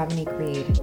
[0.00, 0.80] Dominique Reed,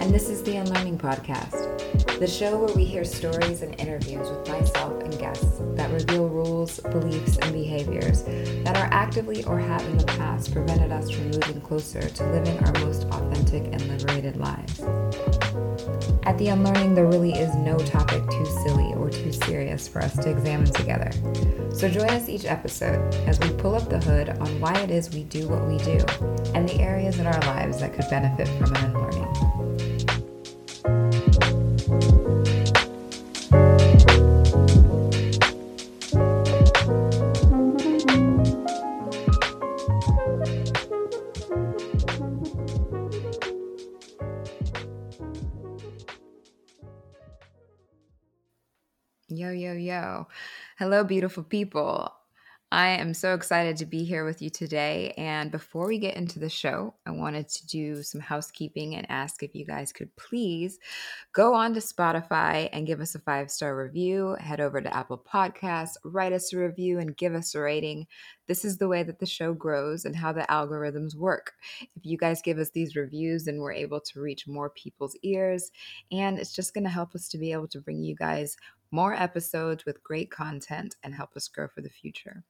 [0.00, 4.48] and this is the Unlearning Podcast, the show where we hear stories and interviews with
[4.48, 8.24] myself and guests that reveal rules, beliefs, and behaviors
[8.64, 12.58] that are actively or have in the past prevented us from moving closer to living
[12.64, 14.80] our most authentic and liberated lives.
[16.24, 20.14] At the Unlearning, there really is no topic too silly or too serious for us
[20.16, 21.10] to examine together.
[21.72, 25.10] So join us each episode as we pull up the hood on why it is
[25.10, 26.04] we do what we do
[26.54, 29.47] and the areas in our lives that could benefit from an unlearning.
[50.78, 52.08] Hello, beautiful people.
[52.70, 55.12] I am so excited to be here with you today.
[55.18, 59.42] And before we get into the show, I wanted to do some housekeeping and ask
[59.42, 60.78] if you guys could please
[61.32, 64.36] go on to Spotify and give us a five star review.
[64.38, 68.06] Head over to Apple Podcasts, write us a review, and give us a rating.
[68.46, 71.54] This is the way that the show grows and how the algorithms work.
[71.96, 75.72] If you guys give us these reviews, then we're able to reach more people's ears.
[76.12, 78.56] And it's just going to help us to be able to bring you guys
[78.90, 82.44] more episodes with great content and help us grow for the future.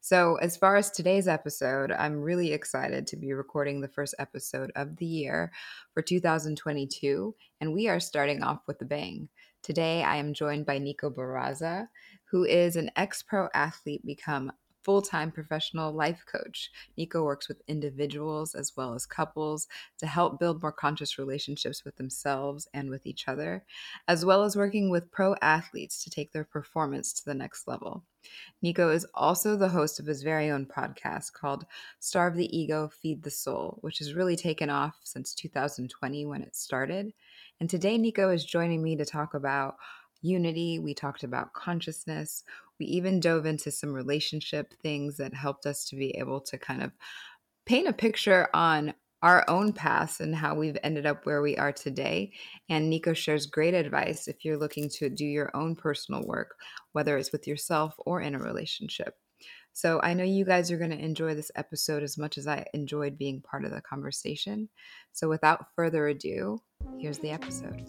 [0.00, 4.70] So, as far as today's episode, I'm really excited to be recording the first episode
[4.76, 5.52] of the year
[5.94, 9.28] for 2022, and we are starting off with a bang.
[9.62, 11.88] Today, I am joined by Nico Barraza,
[12.30, 14.52] who is an ex pro athlete become
[14.82, 16.70] full time professional life coach.
[16.96, 21.96] Nico works with individuals as well as couples to help build more conscious relationships with
[21.96, 23.64] themselves and with each other,
[24.08, 28.04] as well as working with pro athletes to take their performance to the next level.
[28.60, 31.66] Nico is also the host of his very own podcast called
[31.98, 36.54] Starve the Ego, Feed the Soul, which has really taken off since 2020 when it
[36.54, 37.12] started.
[37.60, 39.76] And today, Nico is joining me to talk about
[40.22, 40.78] unity.
[40.78, 42.44] We talked about consciousness.
[42.82, 46.82] We even dove into some relationship things that helped us to be able to kind
[46.82, 46.90] of
[47.64, 51.70] paint a picture on our own past and how we've ended up where we are
[51.70, 52.32] today.
[52.68, 56.56] And Nico shares great advice if you're looking to do your own personal work,
[56.90, 59.14] whether it's with yourself or in a relationship.
[59.72, 62.66] So I know you guys are going to enjoy this episode as much as I
[62.74, 64.68] enjoyed being part of the conversation.
[65.12, 66.60] So without further ado,
[66.98, 67.88] here's the episode.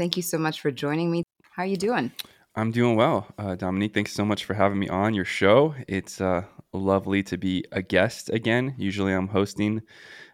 [0.00, 1.24] Thank you so much for joining me.
[1.54, 2.10] How are you doing?
[2.56, 3.26] I'm doing well.
[3.36, 5.74] Uh, Dominique, thanks so much for having me on your show.
[5.88, 8.74] It's uh, lovely to be a guest again.
[8.78, 9.82] Usually I'm hosting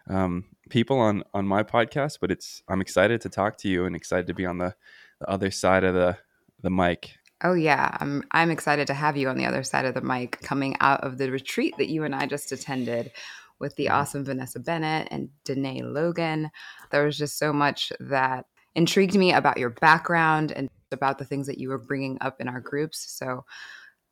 [0.09, 3.93] um, people on, on my podcast, but it's I'm excited to talk to you and
[3.93, 4.73] excited to be on the,
[5.19, 6.17] the other side of the,
[6.61, 7.17] the mic.
[7.43, 10.39] Oh yeah, I'm I'm excited to have you on the other side of the mic
[10.43, 13.11] coming out of the retreat that you and I just attended
[13.59, 16.51] with the awesome Vanessa Bennett and Danae Logan.
[16.89, 18.45] There was just so much that
[18.77, 22.47] intrigued me about your background and about the things that you were bringing up in
[22.47, 23.11] our groups.
[23.11, 23.43] So,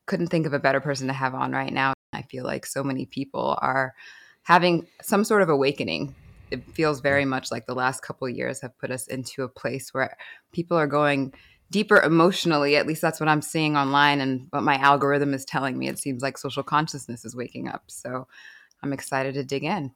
[0.07, 1.93] couldn't think of a better person to have on right now.
[2.13, 3.93] I feel like so many people are
[4.43, 6.13] having some sort of awakening.
[6.51, 9.93] It feels very much like the last couple years have put us into a place
[9.93, 10.15] where
[10.51, 11.33] people are going
[11.71, 12.75] deeper emotionally.
[12.75, 15.87] At least that's what I'm seeing online and what my algorithm is telling me.
[15.87, 17.83] It seems like social consciousness is waking up.
[17.87, 18.27] So,
[18.83, 19.91] I'm excited to dig in.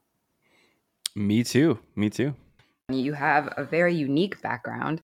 [1.16, 1.80] Me too.
[1.96, 2.34] Me too.
[2.90, 5.02] You have a very unique background.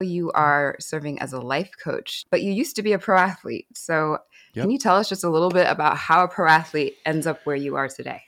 [0.00, 3.66] You are serving as a life coach, but you used to be a pro athlete.
[3.74, 4.18] So,
[4.54, 4.64] yep.
[4.64, 7.40] can you tell us just a little bit about how a pro athlete ends up
[7.44, 8.22] where you are today?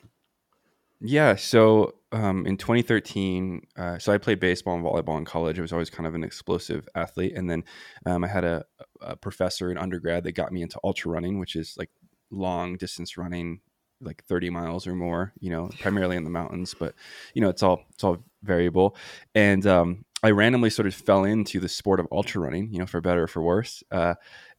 [1.00, 1.36] Yeah.
[1.36, 5.58] So, um, in 2013, uh, so I played baseball and volleyball in college.
[5.58, 7.34] I was always kind of an explosive athlete.
[7.36, 7.64] And then
[8.06, 8.64] um, I had a,
[9.00, 11.90] a professor in undergrad that got me into ultra running, which is like
[12.30, 13.60] long distance running,
[14.00, 16.94] like 30 miles or more, you know, primarily in the mountains, but
[17.34, 18.96] you know, it's all, it's all variable.
[19.34, 22.86] And, um, I randomly sort of fell into the sport of ultra running, you know,
[22.86, 24.14] for better or for worse, uh,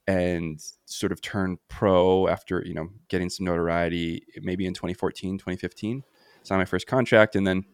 [0.07, 6.03] and sort of turned pro after, you know, getting some notoriety, maybe in 2014, 2015,
[6.43, 7.35] signed my first contract.
[7.35, 7.65] And then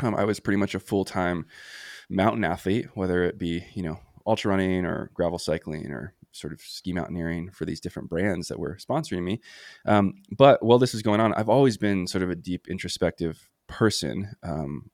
[0.00, 1.46] um, I was pretty much a full-time
[2.10, 6.60] mountain athlete, whether it be, you know, ultra running or gravel cycling or sort of
[6.60, 9.40] ski mountaineering for these different brands that were sponsoring me.
[9.86, 13.48] Um, but while this is going on, I've always been sort of a deep introspective
[13.68, 14.34] person.
[14.42, 14.90] Um,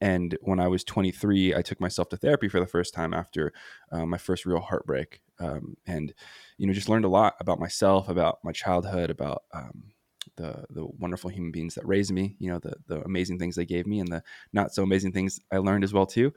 [0.00, 3.52] and when I was 23, I took myself to therapy for the first time after
[3.90, 6.12] uh, my first real heartbreak, um, and
[6.58, 9.94] you know just learned a lot about myself, about my childhood, about um,
[10.36, 13.64] the the wonderful human beings that raised me, you know the the amazing things they
[13.64, 14.22] gave me, and the
[14.52, 16.32] not so amazing things I learned as well too.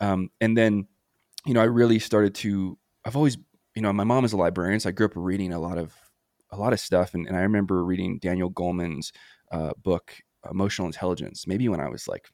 [0.00, 0.86] Um, and then,
[1.44, 2.78] you know, I really started to.
[3.04, 3.38] I've always,
[3.76, 5.94] you know, my mom is a librarian, so I grew up reading a lot of
[6.50, 7.14] a lot of stuff.
[7.14, 9.12] And, and I remember reading Daniel Goleman's
[9.52, 10.14] uh, book,
[10.50, 12.28] Emotional Intelligence, maybe when I was like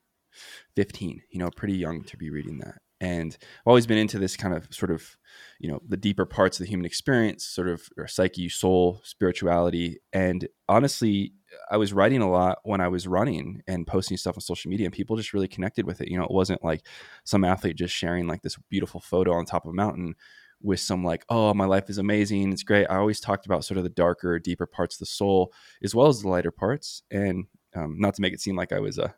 [0.77, 2.77] 15, you know, pretty young to be reading that.
[3.01, 5.17] And I've always been into this kind of sort of,
[5.59, 9.99] you know, the deeper parts of the human experience, sort of psyche, soul, spirituality.
[10.13, 11.33] And honestly,
[11.69, 14.87] I was writing a lot when I was running and posting stuff on social media,
[14.87, 16.09] and people just really connected with it.
[16.09, 16.87] You know, it wasn't like
[17.25, 20.15] some athlete just sharing like this beautiful photo on top of a mountain
[20.63, 22.87] with some like, oh, my life is amazing, it's great.
[22.87, 26.09] I always talked about sort of the darker, deeper parts of the soul as well
[26.09, 29.15] as the lighter parts, and um, not to make it seem like I was a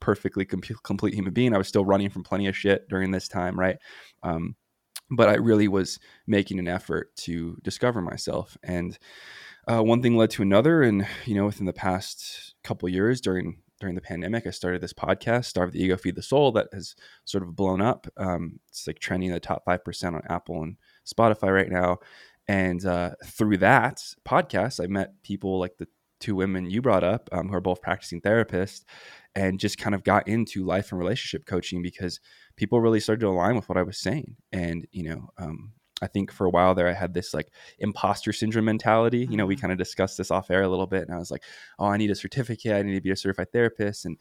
[0.00, 1.54] perfectly com- complete human being.
[1.54, 3.76] I was still running from plenty of shit during this time, right?
[4.22, 4.56] Um,
[5.10, 8.98] but I really was making an effort to discover myself and
[9.68, 13.58] uh, one thing led to another, and you know, within the past couple years during
[13.80, 16.96] during the pandemic, I started this podcast, Starve the Ego, Feed the Soul, that has
[17.24, 18.08] sort of blown up.
[18.16, 20.76] Um, it's like trending in the top five percent on Apple and
[21.08, 21.98] Spotify right now.
[22.46, 25.88] And uh, through that podcast, I met people like the
[26.20, 28.84] two women you brought up, um, who are both practicing therapists,
[29.34, 32.20] and just kind of got into life and relationship coaching because
[32.56, 34.36] people really started to align with what I was saying.
[34.52, 35.72] And you know, um,
[36.02, 39.26] I think for a while there, I had this like imposter syndrome mentality.
[39.30, 39.62] You know, we mm-hmm.
[39.62, 41.44] kind of discussed this off air a little bit, and I was like,
[41.78, 42.72] "Oh, I need a certificate.
[42.72, 44.18] I need to be a certified therapist." And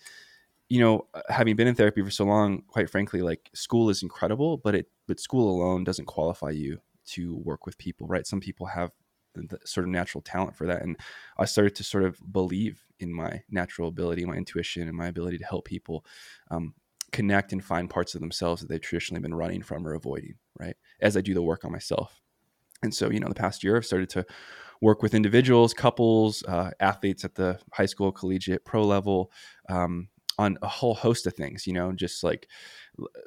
[0.70, 4.04] you know, uh, having been in therapy for so long, quite frankly, like school is
[4.04, 8.28] incredible, but it but school alone doesn't qualify you to work with people, right?
[8.28, 8.92] Some people have
[9.34, 10.98] the sort of natural talent for that, and
[11.38, 15.38] I started to sort of believe in my natural ability, my intuition, and my ability
[15.38, 16.06] to help people.
[16.52, 16.74] Um,
[17.14, 20.76] connect and find parts of themselves that they've traditionally been running from or avoiding, right?
[21.00, 22.20] As I do the work on myself.
[22.84, 24.26] And so, you know, the past year I've started to
[24.82, 29.32] work with individuals, couples, uh, athletes at the high school, collegiate, pro level,
[29.70, 32.48] um, on a whole host of things, you know, just like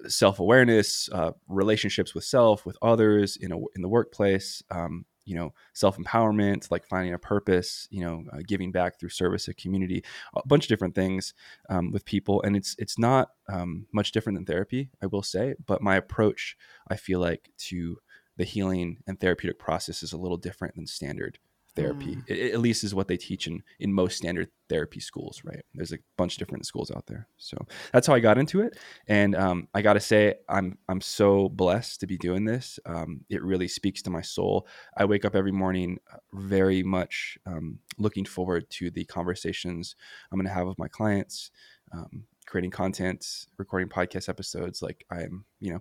[0.06, 5.36] self awareness, uh, relationships with self, with others in a, in the workplace, um, you
[5.36, 9.54] know self empowerment, like finding a purpose, you know, uh, giving back through service a
[9.54, 10.02] community,
[10.34, 11.34] a bunch of different things
[11.68, 15.54] um, with people, and it's it's not um, much different than therapy, I will say,
[15.66, 16.56] but my approach,
[16.88, 17.98] I feel like, to
[18.36, 21.38] the healing and therapeutic process is a little different than standard
[21.76, 22.16] therapy.
[22.16, 22.24] Mm.
[22.28, 25.62] It, at least is what they teach in in most standard therapy schools, right?
[25.74, 27.28] There's a bunch of different schools out there.
[27.36, 27.56] So
[27.92, 31.48] that's how I got into it, and um, I got to say, I'm I'm so
[31.48, 32.78] blessed to be doing this.
[32.86, 34.66] Um, it really speaks to my soul.
[34.96, 39.96] I wake up every morning uh, very much um, looking forward to the conversations
[40.30, 41.50] I'm going to have with my clients.
[41.92, 45.80] Um, creating content recording podcast episodes like i'm you know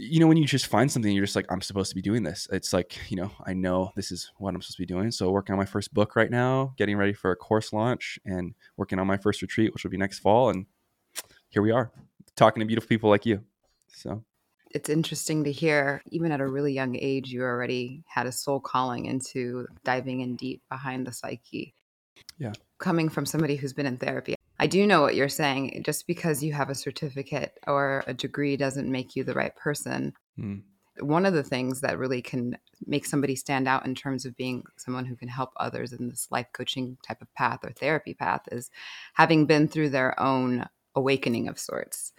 [0.00, 2.22] you know when you just find something you're just like i'm supposed to be doing
[2.22, 2.46] this.
[2.52, 5.10] It's like you know i know this is what i'm supposed to be doing.
[5.10, 8.54] So working on my first book right now getting ready for a course launch and
[8.76, 10.66] working on my first retreat which will be next fall and
[11.50, 11.90] here we are
[12.36, 13.42] talking to beautiful people like you.
[13.88, 14.24] So.
[14.70, 18.60] It's interesting to hear even at a really young age you already had a soul
[18.60, 21.74] calling into diving in deep behind the psyche.
[22.38, 22.52] Yeah.
[22.78, 25.82] Coming from somebody who's been in therapy I do know what you're saying.
[25.84, 30.14] Just because you have a certificate or a degree doesn't make you the right person.
[30.38, 30.62] Mm.
[31.00, 34.64] One of the things that really can make somebody stand out in terms of being
[34.76, 38.42] someone who can help others in this life coaching type of path or therapy path
[38.50, 38.70] is
[39.14, 42.12] having been through their own awakening of sorts.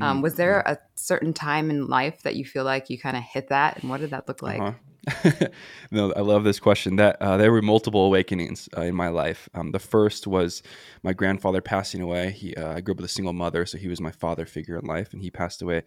[0.00, 3.22] Um, was there a certain time in life that you feel like you kind of
[3.22, 4.60] hit that, and what did that look like?
[4.60, 4.72] Uh-huh.
[5.90, 6.96] no, I love this question.
[6.96, 9.48] That uh, there were multiple awakenings uh, in my life.
[9.54, 10.62] Um, the first was
[11.02, 12.32] my grandfather passing away.
[12.32, 14.78] He, uh, I grew up with a single mother, so he was my father figure
[14.78, 15.82] in life, and he passed away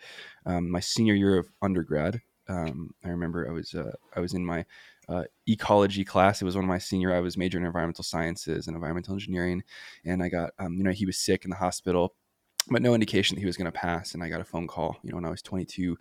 [0.46, 2.22] um, my senior year of undergrad.
[2.48, 4.66] Um, I remember I was uh, I was in my
[5.10, 6.42] uh, ecology class.
[6.42, 7.14] It was one of my senior.
[7.14, 9.64] I was majoring in environmental sciences and environmental engineering,
[10.06, 12.16] and I got um, you know he was sick in the hospital,
[12.70, 14.14] but no indication that he was going to pass.
[14.14, 15.98] And I got a phone call, you know, when I was 22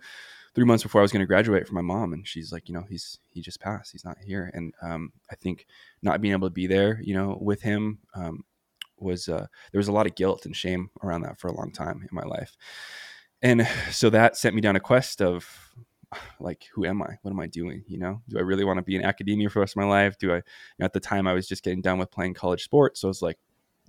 [0.55, 2.73] three months before I was going to graduate from my mom, and she's like, you
[2.73, 5.65] know, he's he just passed, he's not here, and um, I think
[6.01, 8.43] not being able to be there, you know, with him um,
[8.97, 11.71] was uh, there was a lot of guilt and shame around that for a long
[11.71, 12.55] time in my life,
[13.41, 15.47] and so that sent me down a quest of
[16.39, 17.17] like who am i?
[17.21, 17.83] What am i doing?
[17.87, 19.87] You know do i really want to be in academia for the rest of my
[19.87, 20.17] life?
[20.17, 20.41] Do i
[20.81, 23.21] at the time i was just getting done with playing college sports so i was
[23.21, 23.37] like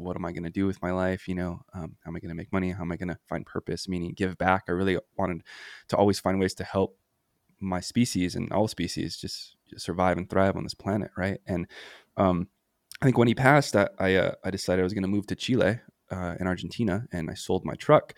[0.01, 1.29] what am I going to do with my life?
[1.29, 2.71] You know, um, how am I going to make money?
[2.71, 4.65] How am I going to find purpose, meaning give back?
[4.69, 5.43] I really wanted
[5.89, 6.97] to always find ways to help
[7.61, 11.41] my species and all species just, just survive and thrive on this planet, right?
[11.47, 11.67] And
[12.17, 12.49] um,
[13.01, 15.27] I think when he passed, I I, uh, I decided I was going to move
[15.29, 15.81] to Chile
[16.11, 18.15] uh, in Argentina, and I sold my truck.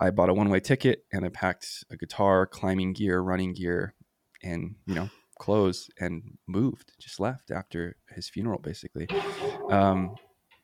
[0.00, 3.94] I bought a one way ticket, and I packed a guitar, climbing gear, running gear,
[4.42, 6.92] and you know clothes, and moved.
[7.00, 9.08] Just left after his funeral, basically.
[9.70, 10.16] Um,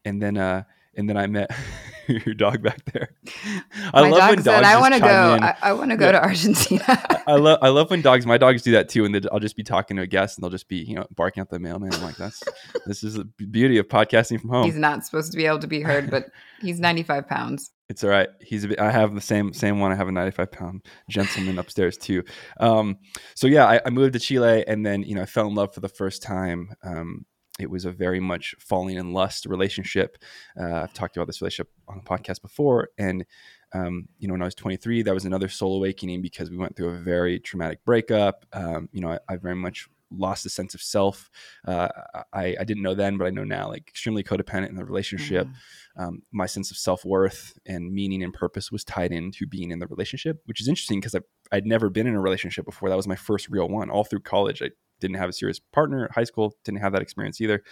[0.07, 0.63] and then uh,
[0.97, 1.51] and then I met
[2.07, 3.11] your dog back there.
[3.93, 5.39] I my love dog when said, dogs "I want to go.
[5.43, 6.13] I, I want to go yeah.
[6.13, 8.25] to Argentina." I, I, love I love when dogs.
[8.25, 10.51] My dogs do that too, and I'll just be talking to a guest, and they'll
[10.51, 11.93] just be you know barking at the mailman.
[11.93, 12.43] I'm like, "That's
[12.87, 15.67] this is the beauty of podcasting from home." He's not supposed to be able to
[15.67, 16.27] be heard, but
[16.61, 17.73] he's 95 pounds.
[17.89, 18.29] It's all right.
[18.41, 19.93] He's a bit, I have the same same one.
[19.93, 22.25] I have a 95 pound gentleman upstairs too.
[22.59, 22.99] Um,
[23.35, 25.75] so yeah, I, I, moved to Chile, and then you know I fell in love
[25.75, 26.71] for the first time.
[26.83, 27.27] Um,
[27.59, 30.19] it was a very much falling in lust relationship.
[30.61, 33.25] Uh, I've talked about this relationship on the podcast before, and
[33.73, 36.77] um, you know, when I was 23, that was another soul awakening because we went
[36.77, 38.47] through a very traumatic breakup.
[38.53, 41.29] Um, you know, I, I, very much lost a sense of self.
[41.67, 41.89] Uh,
[42.33, 43.69] I, I, didn't know then, but I know now.
[43.69, 45.47] Like extremely codependent in the relationship.
[45.47, 46.03] Mm-hmm.
[46.03, 49.79] Um, my sense of self worth and meaning and purpose was tied into being in
[49.79, 51.17] the relationship, which is interesting because
[51.51, 52.89] I'd never been in a relationship before.
[52.89, 53.91] That was my first real one.
[53.91, 56.05] All through college, I didn't have a serious partner.
[56.07, 57.63] At high school didn't have that experience either.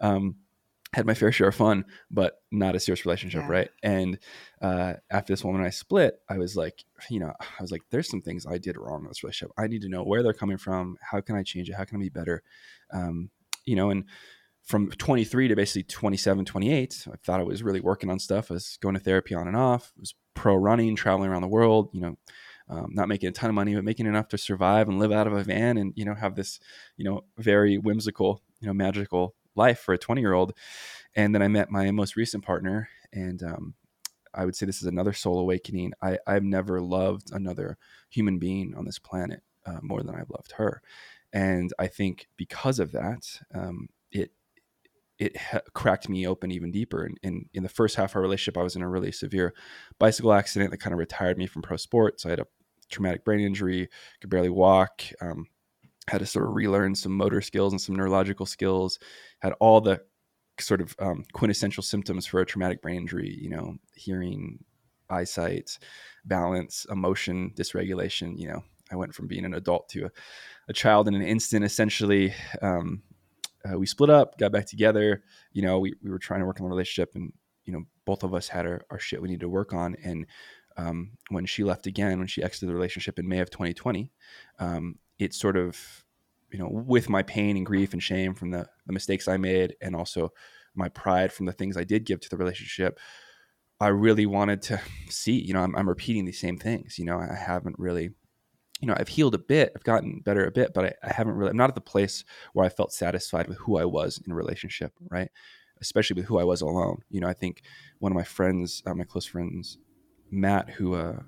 [0.00, 0.36] Um,
[0.94, 3.50] had my fair share of fun, but not a serious relationship, yeah.
[3.50, 3.70] right?
[3.82, 4.18] And
[4.62, 7.82] uh, after this woman and I split, I was like, you know, I was like,
[7.90, 9.52] there's some things I did wrong in this relationship.
[9.58, 10.96] I need to know where they're coming from.
[11.00, 11.74] How can I change it?
[11.74, 12.42] How can I be better?
[12.92, 13.30] Um,
[13.64, 14.04] you know, and
[14.62, 18.50] from 23 to basically 27, 28, I thought I was really working on stuff.
[18.50, 19.92] I was going to therapy on and off.
[19.96, 22.16] I was pro running, traveling around the world, you know,
[22.68, 25.26] um, not making a ton of money, but making enough to survive and live out
[25.26, 26.60] of a van and, you know, have this,
[26.96, 30.52] you know, very whimsical, you know, magical life for a 20 year old.
[31.14, 32.88] And then I met my most recent partner.
[33.12, 33.74] And um,
[34.32, 35.92] I would say this is another soul awakening.
[36.02, 37.76] I, I've never loved another
[38.08, 40.82] human being on this planet uh, more than I've loved her.
[41.32, 44.30] And I think because of that, um, it
[45.18, 47.04] it ha- cracked me open even deeper.
[47.04, 49.54] And in, in the first half of our relationship, I was in a really severe
[49.98, 52.26] bicycle accident that kind of retired me from pro sports.
[52.26, 52.46] I had a
[52.90, 53.88] traumatic brain injury,
[54.20, 55.46] could barely walk, um,
[56.08, 58.98] had to sort of relearn some motor skills and some neurological skills,
[59.40, 60.02] had all the
[60.60, 64.58] sort of um, quintessential symptoms for a traumatic brain injury, you know, hearing,
[65.10, 65.78] eyesight,
[66.24, 68.38] balance, emotion, dysregulation.
[68.38, 70.10] You know, I went from being an adult to a,
[70.68, 72.34] a child in an instant, essentially.
[72.62, 73.02] Um,
[73.68, 75.22] uh, we split up, got back together.
[75.52, 77.32] You know, we, we were trying to work on the relationship, and
[77.64, 79.96] you know, both of us had our, our shit we needed to work on.
[80.04, 80.26] And
[80.76, 84.10] um, when she left again, when she exited the relationship in May of 2020,
[84.58, 86.04] um, it sort of,
[86.52, 89.76] you know, with my pain and grief and shame from the, the mistakes I made,
[89.80, 90.32] and also
[90.74, 92.98] my pride from the things I did give to the relationship,
[93.80, 95.40] I really wanted to see.
[95.40, 96.98] You know, I'm, I'm repeating these same things.
[96.98, 98.10] You know, I haven't really
[98.80, 101.34] you know, I've healed a bit, I've gotten better a bit, but I, I, haven't
[101.34, 104.32] really, I'm not at the place where I felt satisfied with who I was in
[104.32, 105.30] a relationship, right?
[105.80, 107.02] Especially with who I was alone.
[107.08, 107.62] You know, I think
[107.98, 109.78] one of my friends, uh, my close friends,
[110.30, 111.20] Matt, who, uh,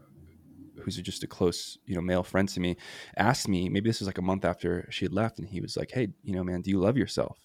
[0.82, 2.76] who's just a close, you know, male friend to me,
[3.16, 5.76] asked me, maybe this was like a month after she had left, and he was
[5.76, 7.38] like, Hey, you know, man, do you love yourself?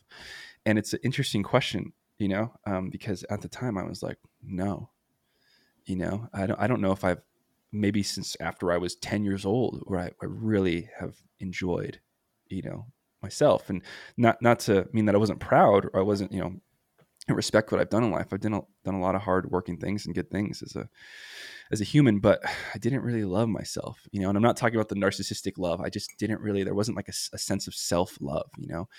[0.66, 4.18] And it's an interesting question, you know, um, because at the time I was like,
[4.44, 4.90] no,
[5.86, 7.22] you know, I don't, I don't know if I've
[7.72, 12.00] maybe since after I was 10 years old, where I, I really have enjoyed,
[12.48, 12.88] you know,
[13.22, 13.70] myself.
[13.70, 13.82] And
[14.18, 16.54] not not to mean that I wasn't proud or I wasn't, you know,
[17.30, 18.28] respect what I've done in life.
[18.32, 20.90] I've done a, done a lot of hard working things and good things as a
[21.72, 24.30] as a human, but I didn't really love myself, you know.
[24.30, 25.82] And I'm not talking about the narcissistic love.
[25.82, 26.64] I just didn't really.
[26.64, 28.90] There wasn't like a, a sense of self love, you know.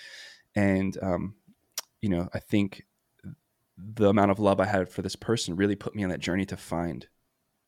[0.55, 1.35] And um,
[2.01, 2.83] you know, I think
[3.77, 6.45] the amount of love I had for this person really put me on that journey
[6.45, 7.07] to find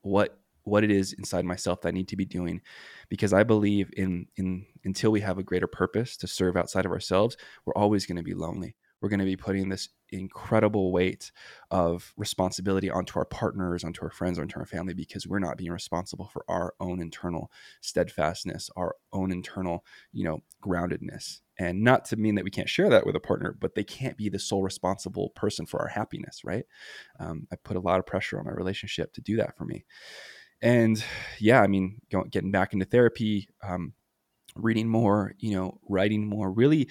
[0.02, 2.62] what what it is inside myself that I need to be doing
[3.10, 6.92] because I believe in in until we have a greater purpose to serve outside of
[6.92, 8.76] ourselves, we're always going to be lonely.
[9.02, 11.32] We're going to be putting this incredible weight
[11.70, 15.72] of responsibility onto our partners, onto our friends, onto our family because we're not being
[15.72, 21.42] responsible for our own internal steadfastness, our own internal, you know, groundedness.
[21.60, 24.18] And not to mean that we can't share that with a partner, but they can't
[24.18, 26.66] be the sole responsible person for our happiness, right?
[27.20, 29.86] Um, I put a lot of pressure on my relationship to do that for me
[30.62, 31.04] and
[31.40, 32.00] yeah i mean
[32.32, 33.94] getting back into therapy um,
[34.56, 36.90] reading more you know writing more really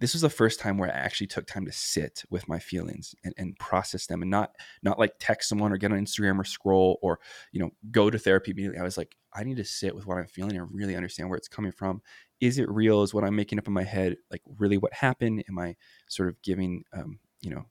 [0.00, 3.14] this was the first time where i actually took time to sit with my feelings
[3.24, 4.50] and, and process them and not
[4.82, 7.20] not like text someone or get on instagram or scroll or
[7.52, 8.78] you know go to therapy immediately.
[8.78, 11.38] I was like i need to sit with what i'm feeling and really understand where
[11.38, 12.02] it's coming from.
[12.40, 13.02] Is it real?
[13.02, 15.44] Is what i'm making up in my head like really what happened?
[15.48, 15.76] Am i
[16.08, 17.64] sort of giving um, you know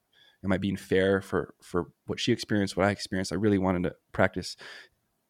[0.43, 3.33] am i being fair for for what she experienced what i experienced?
[3.33, 4.55] I really wanted to practice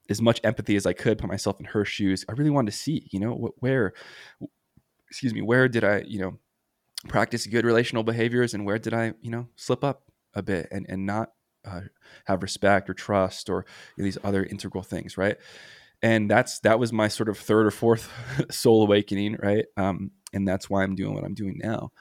[0.10, 2.26] as much empathy as I could, put myself in her shoes.
[2.28, 3.94] I really wanted to see, you know, where,
[5.10, 6.40] excuse me, where did I, you know,
[7.08, 10.86] practice good relational behaviors and where did I, you know, slip up a bit and,
[10.90, 11.32] and not
[11.66, 11.82] uh,
[12.26, 15.38] have respect or trust or you know, these other integral things, right?
[16.02, 18.12] And that's that was my sort of third or fourth
[18.52, 19.66] soul awakening, right?
[19.78, 21.92] Um, and that's why I'm doing what I'm doing now.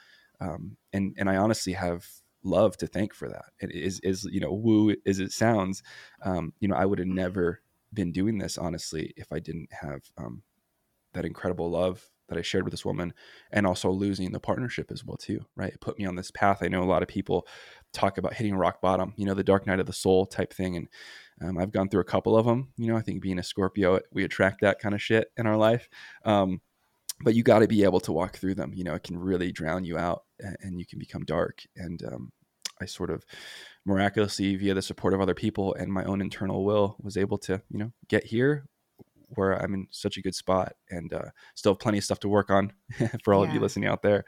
[0.41, 2.05] Um, and and I honestly have
[2.43, 3.45] love to thank for that.
[3.61, 5.83] It is is you know woo as it sounds,
[6.25, 7.61] um, you know I would have never
[7.93, 10.43] been doing this honestly if I didn't have um,
[11.15, 13.13] that incredible love that I shared with this woman,
[13.51, 15.45] and also losing the partnership as well too.
[15.55, 16.63] Right, it put me on this path.
[16.63, 17.47] I know a lot of people
[17.93, 20.77] talk about hitting rock bottom, you know, the dark night of the soul type thing,
[20.77, 20.89] and
[21.43, 22.73] um, I've gone through a couple of them.
[22.79, 25.57] You know, I think being a Scorpio, we attract that kind of shit in our
[25.57, 25.89] life.
[26.25, 26.61] Um,
[27.23, 28.73] but you got to be able to walk through them.
[28.75, 31.63] You know, it can really drown you out, and you can become dark.
[31.77, 32.33] And um,
[32.83, 33.25] I sort of
[33.85, 37.63] miraculously, via the support of other people and my own internal will, was able to,
[37.71, 38.67] you know, get here
[39.35, 42.29] where I'm in such a good spot, and uh, still have plenty of stuff to
[42.29, 42.73] work on
[43.25, 43.49] for all yeah.
[43.49, 44.25] of you listening out there.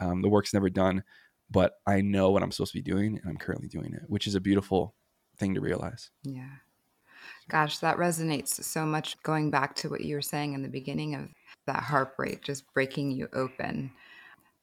[0.00, 1.04] Um, the work's never done,
[1.50, 4.26] but I know what I'm supposed to be doing, and I'm currently doing it, which
[4.26, 4.94] is a beautiful
[5.36, 6.10] thing to realize.
[6.22, 6.50] Yeah.
[7.48, 11.14] Gosh, that resonates so much going back to what you were saying in the beginning
[11.14, 11.28] of
[11.66, 13.90] that heartbreak, just breaking you open.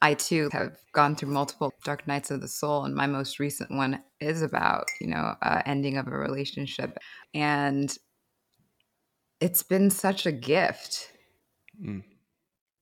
[0.01, 3.71] I too have gone through multiple dark nights of the soul, and my most recent
[3.71, 6.97] one is about, you know, uh, ending of a relationship.
[7.33, 7.95] And
[9.39, 11.11] it's been such a gift.
[11.81, 12.03] Mm.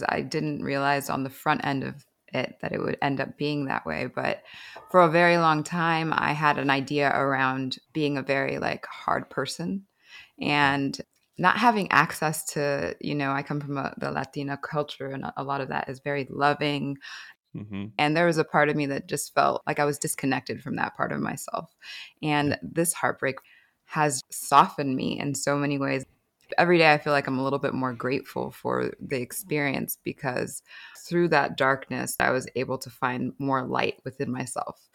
[0.07, 3.65] I didn't realize on the front end of it that it would end up being
[3.65, 4.07] that way.
[4.13, 4.43] But
[4.89, 9.29] for a very long time, I had an idea around being a very like hard
[9.29, 9.85] person
[10.41, 10.99] and
[11.37, 15.43] not having access to, you know, I come from a, the Latina culture and a
[15.43, 16.97] lot of that is very loving.
[17.55, 17.85] Mm-hmm.
[17.97, 20.75] And there was a part of me that just felt like I was disconnected from
[20.75, 21.73] that part of myself.
[22.21, 23.37] And this heartbreak
[23.85, 26.05] has softened me in so many ways.
[26.57, 30.61] Every day I feel like I'm a little bit more grateful for the experience because
[31.07, 34.87] through that darkness, I was able to find more light within myself.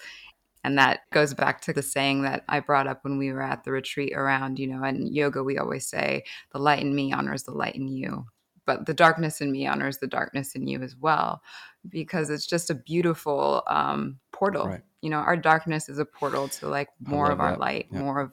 [0.68, 3.64] And that goes back to the saying that I brought up when we were at
[3.64, 7.44] the retreat around, you know, in yoga, we always say, the light in me honors
[7.44, 8.26] the light in you.
[8.66, 11.40] But the darkness in me honors the darkness in you as well,
[11.88, 14.66] because it's just a beautiful um, portal.
[14.66, 14.82] Right.
[15.00, 17.60] You know, our darkness is a portal to like more of our that.
[17.60, 18.00] light, yeah.
[18.00, 18.32] more of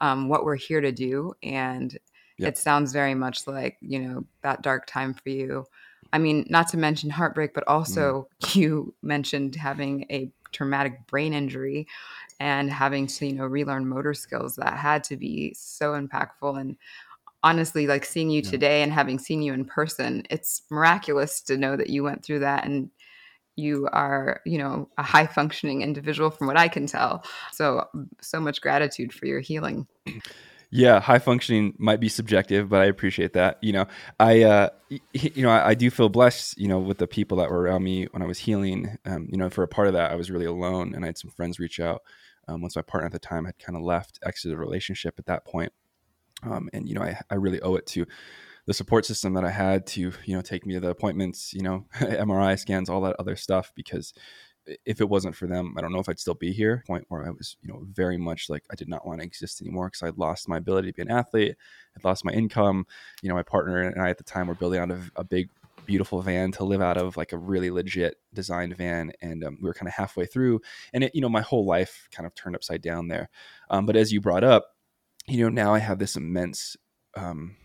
[0.00, 1.34] um, what we're here to do.
[1.42, 1.98] And
[2.38, 2.50] yep.
[2.50, 5.66] it sounds very much like, you know, that dark time for you.
[6.12, 8.54] I mean, not to mention heartbreak, but also mm.
[8.54, 11.86] you mentioned having a traumatic brain injury
[12.40, 16.60] and having to you know relearn motor skills that had to be so impactful.
[16.60, 16.76] And
[17.44, 18.50] honestly like seeing you yeah.
[18.50, 22.38] today and having seen you in person it's miraculous to know that you went through
[22.38, 22.88] that and
[23.56, 27.24] you are you know a high functioning individual from what i can tell.
[27.52, 27.86] So
[28.20, 29.86] so much gratitude for your healing
[30.74, 33.58] yeah, high functioning might be subjective, but I appreciate that.
[33.60, 33.86] You know,
[34.18, 36.58] I uh, you know I, I, do feel blessed.
[36.58, 38.96] You know, with the people that were around me when I was healing.
[39.04, 41.18] Um, you know, for a part of that, I was really alone, and I had
[41.18, 42.00] some friends reach out.
[42.48, 45.26] Um, once my partner at the time had kind of left, exited the relationship at
[45.26, 45.72] that point.
[46.42, 48.06] Um, and you know, I, I really owe it to
[48.66, 51.62] the support system that I had to you know take me to the appointments, you
[51.62, 54.14] know, MRI scans, all that other stuff because
[54.84, 56.84] if it wasn't for them, I don't know if I'd still be here.
[56.86, 59.60] Point where I was, you know, very much like I did not want to exist
[59.60, 61.56] anymore because I'd lost my ability to be an athlete.
[61.96, 62.86] I'd lost my income.
[63.22, 65.50] You know, my partner and I at the time were building out of a big,
[65.84, 69.68] beautiful van to live out of, like a really legit designed van, and um, we
[69.68, 70.60] were kind of halfway through.
[70.92, 73.30] And it, you know, my whole life kind of turned upside down there.
[73.70, 74.76] Um, but as you brought up,
[75.26, 76.76] you know, now I have this immense
[77.16, 77.56] um,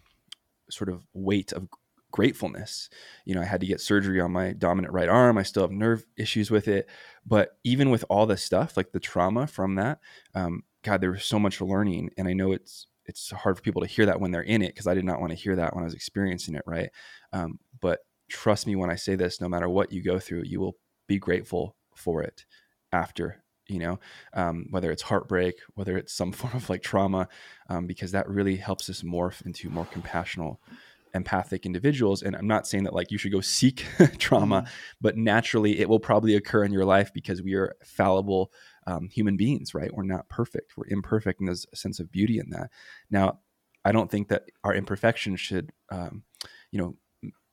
[0.70, 1.68] sort of weight of
[2.12, 2.90] gratefulness.
[3.26, 5.38] You know, I had to get surgery on my dominant right arm.
[5.38, 6.90] I still have nerve issues with it.
[7.26, 10.00] But even with all the stuff, like the trauma from that,
[10.34, 12.12] um, God, there was so much learning.
[12.18, 14.74] And I know it's it's hard for people to hear that when they're in it
[14.74, 16.90] because I did not want to hear that when I was experiencing it, right?
[17.32, 20.60] Um, but trust me when I say this, no matter what you go through, you
[20.60, 20.76] will
[21.08, 22.46] be grateful for it
[22.92, 24.00] after you know
[24.34, 27.28] um, whether it's heartbreak whether it's some form of like trauma
[27.70, 30.56] um, because that really helps us morph into more compassionate
[31.14, 33.86] empathic individuals and i'm not saying that like you should go seek
[34.18, 34.72] trauma mm-hmm.
[35.02, 38.52] but naturally it will probably occur in your life because we are fallible
[38.88, 39.94] um, human beings right?
[39.94, 40.78] We're not perfect.
[40.78, 42.70] We're imperfect and there's a sense of beauty in that.
[43.12, 43.40] Now
[43.86, 46.24] i don't think that our imperfection should um,
[46.72, 46.96] you know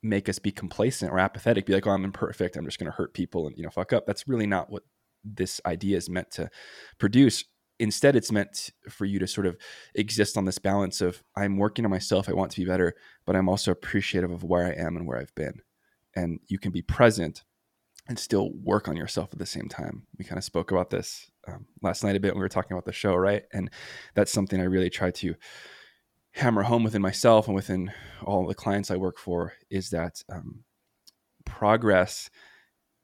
[0.03, 2.57] make us be complacent or apathetic be like oh i'm imperfect.
[2.57, 4.07] I'm just going to hurt people and you know fuck up.
[4.07, 4.85] That's really not what
[5.25, 6.51] this idea is meant to
[6.99, 7.45] produce
[7.79, 9.57] instead it's meant for you to sort of
[9.95, 12.95] exist on this balance of i'm working on myself i want to be better
[13.27, 15.61] but i'm also appreciative of where i am and where i've been.
[16.17, 17.43] And you can be present
[18.09, 20.07] and still work on yourself at the same time.
[20.19, 22.73] We kind of spoke about this um, last night a bit when we were talking
[22.73, 23.43] about the show right?
[23.53, 23.71] And
[24.15, 25.35] that's something i really try to
[26.33, 27.93] hammer home within myself and within
[28.25, 30.65] all the clients i work for is that um,
[31.45, 32.29] progress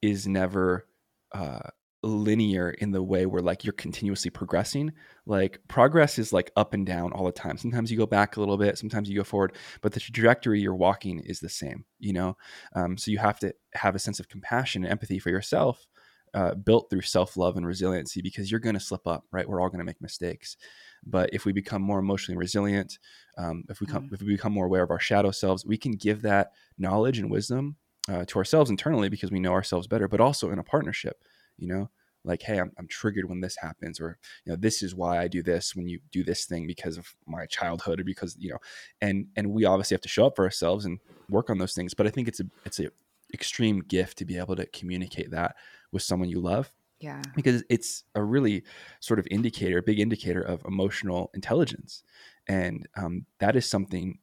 [0.03, 0.87] is never
[1.33, 1.71] uh,
[2.03, 4.91] linear in the way where like you're continuously progressing
[5.27, 8.41] like progress is like up and down all the time sometimes you go back a
[8.41, 12.13] little bit sometimes you go forward but the trajectory you're walking is the same you
[12.13, 12.35] know
[12.75, 15.87] um, so you have to have a sense of compassion and empathy for yourself
[16.35, 19.49] uh, built through self love and resiliency because you're going to slip up, right?
[19.49, 20.57] We're all going to make mistakes.
[21.05, 22.99] But if we become more emotionally resilient,
[23.39, 24.15] um, if we come, mm-hmm.
[24.15, 27.31] if we become more aware of our shadow selves, we can give that knowledge and
[27.31, 27.77] wisdom
[28.09, 31.25] uh, to ourselves internally because we know ourselves better, but also in a partnership.
[31.61, 31.91] You know,
[32.25, 35.29] like, hey, I'm, I'm triggered when this happens, or you know, this is why I
[35.29, 38.59] do this when you do this thing because of my childhood or because you know,
[39.01, 41.95] and and we obviously have to show up for ourselves and work on those things.
[41.95, 42.89] But I think it's a it's a
[43.33, 45.55] extreme gift to be able to communicate that
[45.93, 47.23] with someone you love yeah.
[47.35, 48.63] Because it's a really
[49.01, 52.05] sort of indicator, a big indicator of emotional intelligence.
[52.47, 54.19] And um, that is something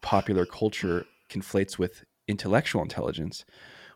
[0.00, 3.44] popular culture conflates with intellectual intelligence,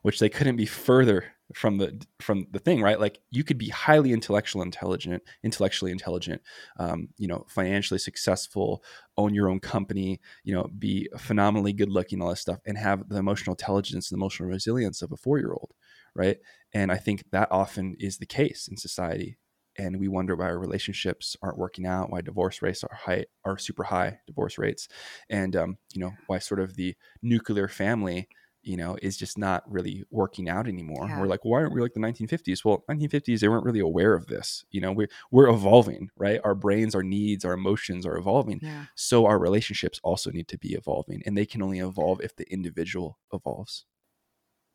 [0.04, 3.00] which they couldn't be further from the from the thing, right?
[3.00, 6.42] Like you could be highly intellectual intelligent, intellectually intelligent,
[6.78, 8.84] um, you know, financially successful,
[9.16, 13.08] own your own company, you know, be phenomenally good looking, all this stuff, and have
[13.08, 15.72] the emotional intelligence and emotional resilience of a four year old,
[16.14, 16.36] right?
[16.74, 19.38] And I think that often is the case in society.
[19.78, 23.58] And we wonder why our relationships aren't working out, why divorce rates are high, are
[23.58, 24.86] super high divorce rates,
[25.28, 28.28] and um, you know why sort of the nuclear family,
[28.64, 31.06] you know, is just not really working out anymore.
[31.08, 31.20] Yeah.
[31.20, 32.64] We're like, why aren't we like the 1950s?
[32.64, 34.64] Well, 1950s they weren't really aware of this.
[34.70, 36.40] You know, we're, we're evolving, right?
[36.44, 38.60] Our brains, our needs, our emotions are evolving.
[38.62, 38.86] Yeah.
[38.94, 42.50] So our relationships also need to be evolving, and they can only evolve if the
[42.52, 43.84] individual evolves.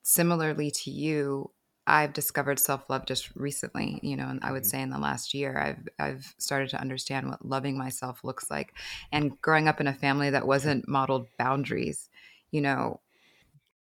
[0.03, 1.51] Similarly to you,
[1.89, 4.69] I've discovered self-love just recently, you know, and I would mm-hmm.
[4.69, 8.75] say in the last year I've I've started to understand what loving myself looks like.
[9.11, 12.09] And growing up in a family that wasn't modeled boundaries,
[12.51, 12.99] you know,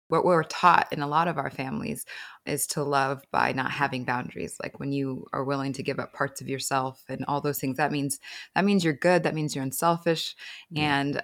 [0.09, 2.05] what we're taught in a lot of our families
[2.45, 6.13] is to love by not having boundaries like when you are willing to give up
[6.13, 8.19] parts of yourself and all those things that means
[8.55, 10.35] that means you're good that means you're unselfish
[10.75, 11.21] and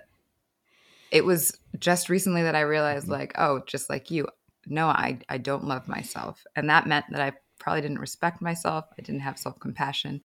[1.12, 3.14] it was just recently that i realized mm-hmm.
[3.14, 4.28] like oh just like you
[4.68, 6.46] no, I, I don't love myself.
[6.56, 8.86] And that meant that I probably didn't respect myself.
[8.98, 10.22] I didn't have self compassion.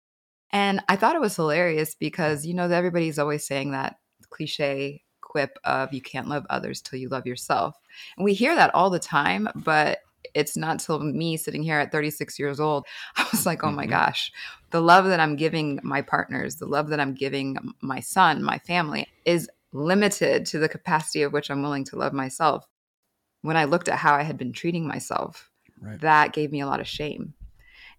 [0.52, 3.98] And I thought it was hilarious because, you know, everybody's always saying that
[4.30, 7.78] cliche quip of you can't love others till you love yourself.
[8.18, 10.00] And we hear that all the time, but
[10.34, 13.84] it's not till me sitting here at 36 years old, I was like, oh my
[13.84, 13.92] mm-hmm.
[13.92, 14.32] gosh,
[14.72, 18.58] the love that I'm giving my partners, the love that I'm giving my son, my
[18.60, 22.68] family is limited to the capacity of which I'm willing to love myself
[23.42, 25.50] when I looked at how I had been treating myself,
[25.82, 26.00] right.
[26.02, 27.34] that gave me a lot of shame.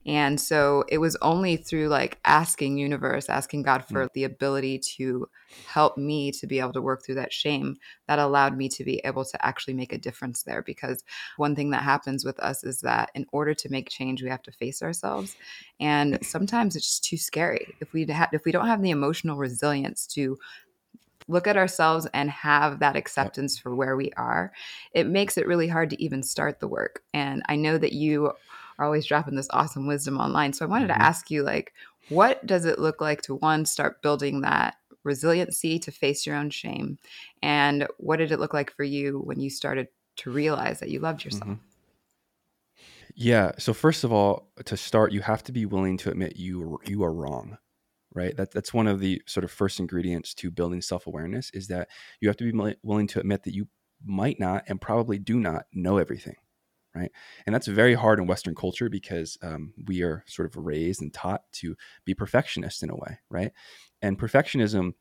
[0.07, 4.13] And so it was only through like asking universe, asking God for mm.
[4.15, 5.29] the ability to
[5.67, 8.99] help me to be able to work through that shame that allowed me to be
[9.05, 11.05] able to actually make a difference there because
[11.37, 14.43] one thing that happens with us is that in order to make change we have
[14.43, 15.37] to face ourselves
[15.81, 17.75] and sometimes it's just too scary.
[17.81, 20.39] If we ha- if we don't have the emotional resilience to
[21.29, 24.53] look at ourselves and have that acceptance for where we are,
[24.93, 27.03] it makes it really hard to even start the work.
[27.15, 28.33] And I know that you
[28.81, 30.53] are always dropping this awesome wisdom online.
[30.53, 30.99] So I wanted mm-hmm.
[30.99, 31.75] to ask you, like,
[32.09, 36.51] what does it look like to one, start building that resiliency to face your own
[36.51, 36.99] shame?
[37.43, 40.99] And what did it look like for you when you started to realize that you
[40.99, 41.45] loved yourself?
[41.45, 41.55] Mm-hmm.
[43.15, 43.53] Yeah.
[43.59, 47.05] So first of all, to start, you have to be willing to admit you you
[47.05, 47.59] are wrong
[48.13, 51.89] right that, that's one of the sort of first ingredients to building self-awareness is that
[52.21, 53.69] you have to be willing to admit that you
[54.05, 56.35] might not and probably do not know everything
[56.95, 57.11] right
[57.47, 61.13] and that's very hard in western culture because um, we are sort of raised and
[61.13, 63.53] taught to be perfectionists in a way right
[64.03, 64.93] and perfectionism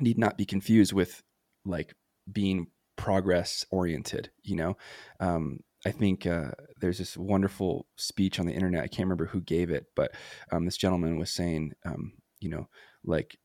[0.00, 1.22] need not be confused with
[1.64, 1.94] like
[2.30, 2.66] being
[2.96, 4.76] progress oriented you know
[5.20, 8.82] um, I think uh, there's this wonderful speech on the internet.
[8.82, 10.12] I can't remember who gave it, but
[10.50, 12.68] um, this gentleman was saying, um, you know,
[13.04, 13.36] like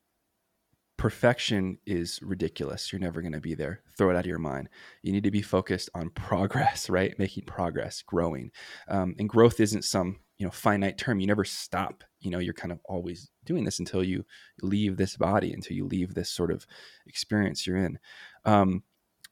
[0.99, 2.91] perfection is ridiculous.
[2.91, 3.79] You're never going to be there.
[3.97, 4.67] Throw it out of your mind.
[5.01, 7.17] You need to be focused on progress, right?
[7.17, 8.51] Making progress, growing.
[8.89, 11.21] Um, and growth isn't some, you know, finite term.
[11.21, 12.03] You never stop.
[12.19, 14.25] You know, you're kind of always doing this until you
[14.61, 16.67] leave this body, until you leave this sort of
[17.07, 17.97] experience you're in.
[18.43, 18.83] Um,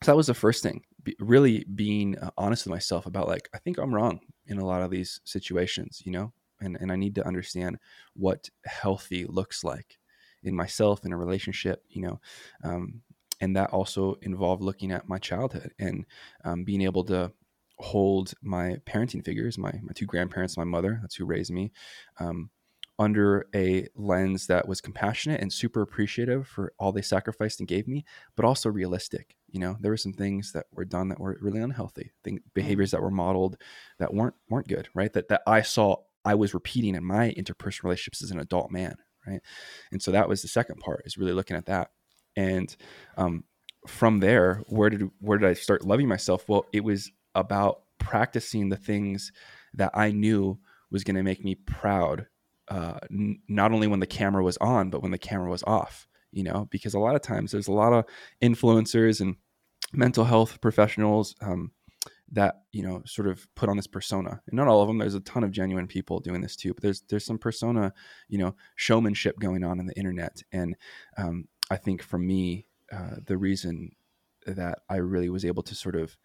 [0.01, 0.83] so that was the first thing.
[1.03, 4.65] Be, really being uh, honest with myself about like, I think I'm wrong in a
[4.65, 7.77] lot of these situations, you know, and, and I need to understand
[8.13, 9.97] what healthy looks like
[10.47, 12.19] in myself in a relationship, you know.
[12.63, 13.01] Um,
[13.39, 16.05] and that also involved looking at my childhood and
[16.43, 17.31] um, being able to
[17.79, 21.71] hold my parenting figures, my, my two grandparents, my mother, that's who raised me,
[22.19, 22.49] um,
[22.99, 27.87] under a lens that was compassionate and super appreciative for all they sacrificed and gave
[27.87, 28.03] me,
[28.35, 29.35] but also realistic.
[29.49, 32.91] You know, there were some things that were done that were really unhealthy, thing, behaviors
[32.91, 33.57] that were modeled
[33.99, 35.13] that weren't weren't good, right?
[35.13, 38.95] That that I saw I was repeating in my interpersonal relationships as an adult man,
[39.27, 39.41] right?
[39.91, 41.91] And so that was the second part is really looking at that.
[42.35, 42.75] And
[43.17, 43.43] um,
[43.87, 46.47] from there, where did where did I start loving myself?
[46.47, 49.31] Well, it was about practicing the things
[49.73, 50.59] that I knew
[50.91, 52.27] was going to make me proud,
[52.69, 56.07] uh, n- not only when the camera was on, but when the camera was off.
[56.31, 58.05] You know, because a lot of times there's a lot of
[58.43, 59.37] influencers and
[59.93, 61.71] mental health professionals um,
[62.31, 64.41] that you know sort of put on this persona.
[64.47, 66.83] And not all of them there's a ton of genuine people doing this too but
[66.83, 67.93] there's there's some persona
[68.27, 70.41] you know showmanship going on in the internet.
[70.51, 70.75] And
[71.17, 73.91] um, i think for me uh, the reason
[74.45, 76.17] that i really was able to sort of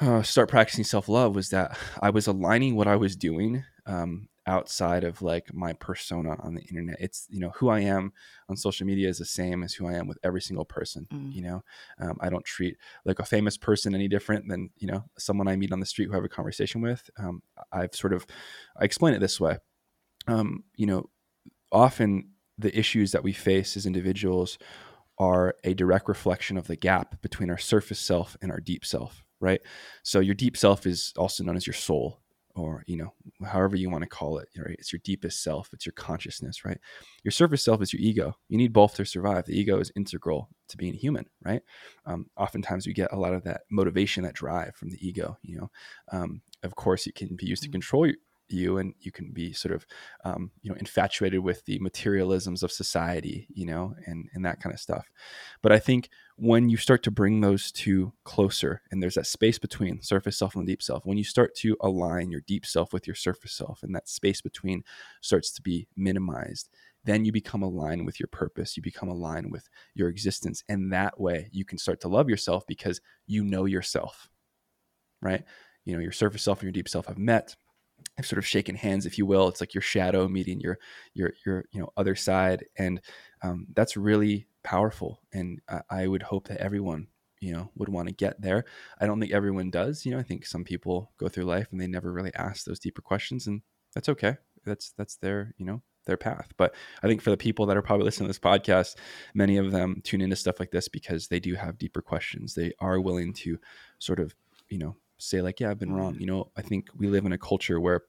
[0.00, 5.04] uh, start practicing self-love was that i was aligning what i was doing um, outside
[5.04, 6.96] of like my persona on the internet.
[7.00, 8.12] It's you know who I am
[8.48, 11.06] on social media is the same as who I am with every single person.
[11.12, 11.34] Mm.
[11.34, 11.64] You know,
[12.00, 15.56] um, I don't treat like a famous person any different than you know someone I
[15.56, 17.08] meet on the street who I have a conversation with.
[17.18, 18.26] Um, I've sort of
[18.78, 19.58] I explain it this way.
[20.26, 21.10] Um, you know,
[21.72, 24.58] often the issues that we face as individuals
[25.18, 29.22] are a direct reflection of the gap between our surface self and our deep self
[29.40, 29.60] right
[30.02, 32.20] so your deep self is also known as your soul
[32.56, 33.12] or you know
[33.46, 34.76] however you want to call it right?
[34.78, 36.78] It's your deepest self it's your consciousness right?
[37.22, 38.36] Your surface self is your ego.
[38.48, 39.46] You need both to survive.
[39.46, 41.62] The ego is integral to being human right?
[42.06, 45.58] Um, oftentimes we get a lot of that motivation that drive from the ego you
[45.58, 45.70] know?
[46.12, 47.72] Um, of course it can be used to mm.
[47.72, 48.10] control
[48.48, 49.86] you and you can be sort of
[50.24, 54.72] um, you know infatuated with the materialisms of society you know and and that kind
[54.72, 55.06] of stuff.
[55.62, 59.58] But i think when you start to bring those two closer and there's that space
[59.58, 63.06] between surface self and deep self when you start to align your deep self with
[63.06, 64.82] your surface self and that space between
[65.20, 66.68] starts to be minimized
[67.04, 71.20] then you become aligned with your purpose you become aligned with your existence and that
[71.20, 74.28] way you can start to love yourself because you know yourself
[75.24, 75.42] right?
[75.84, 77.56] You know your surface self and your deep self have met
[78.16, 79.48] have sort of shaken hands, if you will.
[79.48, 80.78] It's like your shadow meeting your
[81.14, 83.00] your your you know other side, and
[83.42, 85.20] um, that's really powerful.
[85.32, 87.08] And I, I would hope that everyone
[87.40, 88.64] you know would want to get there.
[89.00, 90.06] I don't think everyone does.
[90.06, 92.80] You know, I think some people go through life and they never really ask those
[92.80, 93.62] deeper questions, and
[93.94, 94.36] that's okay.
[94.64, 96.52] That's that's their you know their path.
[96.56, 98.96] But I think for the people that are probably listening to this podcast,
[99.34, 102.54] many of them tune into stuff like this because they do have deeper questions.
[102.54, 103.58] They are willing to
[103.98, 104.34] sort of
[104.68, 106.14] you know say like, yeah, I've been wrong.
[106.14, 106.20] Mm.
[106.20, 108.02] You know, I think we live in a culture where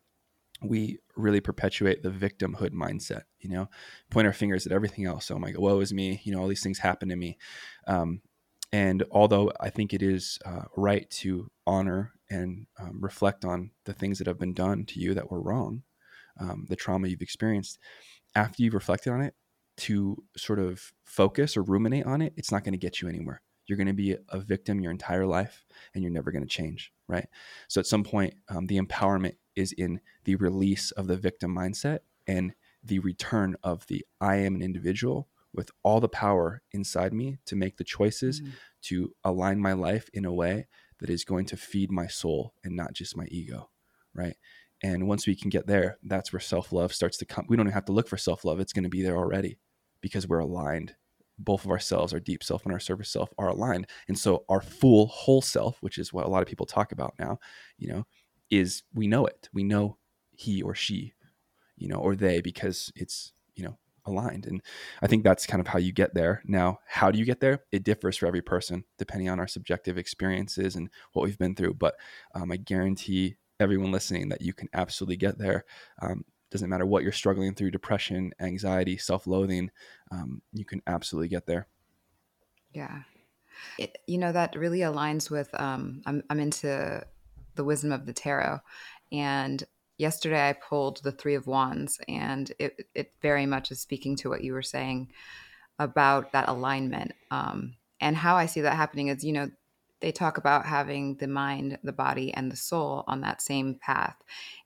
[0.61, 3.69] we really perpetuate the victimhood mindset, you know,
[4.09, 5.29] point our fingers at everything else.
[5.29, 6.21] Oh my God, woe is me.
[6.23, 7.37] You know, all these things happen to me.
[7.87, 8.21] Um,
[8.71, 13.93] and although I think it is uh, right to honor and um, reflect on the
[13.93, 15.83] things that have been done to you that were wrong,
[16.39, 17.77] um, the trauma you've experienced,
[18.33, 19.35] after you've reflected on it,
[19.77, 23.41] to sort of focus or ruminate on it, it's not going to get you anywhere
[23.67, 26.91] you're going to be a victim your entire life and you're never going to change
[27.07, 27.27] right?
[27.67, 31.99] So at some point um, the empowerment is in the release of the victim mindset
[32.27, 37.37] and the return of the i am an individual with all the power inside me
[37.45, 38.51] to make the choices mm-hmm.
[38.81, 40.67] to align my life in a way
[40.99, 43.69] that is going to feed my soul and not just my ego
[44.15, 44.37] right?
[44.81, 47.45] And once we can get there that's where self-love starts to come.
[47.47, 48.59] We don't have to look for self-love.
[48.59, 49.57] It's going to be there already
[50.01, 50.95] because we're aligned
[51.37, 53.87] both of ourselves, our deep self and our surface self, are aligned.
[54.07, 57.15] And so our full whole self, which is what a lot of people talk about
[57.19, 57.39] now,
[57.77, 58.05] you know,
[58.49, 59.49] is we know it.
[59.53, 59.97] We know
[60.31, 61.13] he or she,
[61.77, 64.45] you know, or they because it's, you know, aligned.
[64.45, 64.61] And
[65.01, 66.41] I think that's kind of how you get there.
[66.45, 67.63] Now, how do you get there?
[67.71, 71.75] It differs for every person depending on our subjective experiences and what we've been through.
[71.75, 71.95] But
[72.33, 75.65] um, I guarantee everyone listening that you can absolutely get there.
[76.01, 76.23] Um,
[76.55, 79.69] doesn't matter what you're struggling through depression anxiety self-loathing
[80.11, 81.67] um, you can absolutely get there.
[82.71, 83.01] Yeah.
[83.77, 87.05] It, you know that really aligns with um, I'm, I'm into
[87.55, 88.59] the wisdom of the tarot.
[89.11, 89.63] And
[89.97, 94.29] yesterday i pulled the three of wands and it, it very much is speaking to
[94.29, 95.11] what you were saying
[95.79, 99.49] about that alignment um, and how i see that happening is you know
[100.05, 104.15] they talk about having the mind, the body, and the soul on that same path.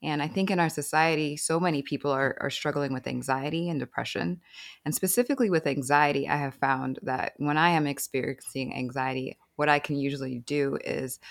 [0.04, 3.80] And I think in our society, so many people are, are struggling with anxiety and
[3.80, 4.42] depression.
[4.84, 9.80] And specifically with anxiety, I have found that when I am experiencing anxiety, what I
[9.80, 11.22] can usually do is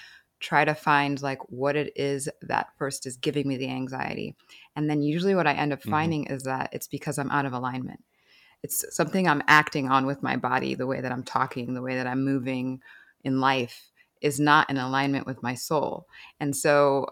[0.40, 4.34] try to find like what it is that first is giving me the anxiety.
[4.74, 5.90] And then usually what I end up mm-hmm.
[5.90, 6.34] finding mm-hmm.
[6.34, 8.02] is that it's because I'm out of alignment.
[8.62, 11.96] It's something I'm acting on with my body, the way that I'm talking, the way
[11.96, 12.80] that I'm moving,
[13.24, 13.87] in life
[14.20, 16.06] is not in alignment with my soul.
[16.40, 17.06] And so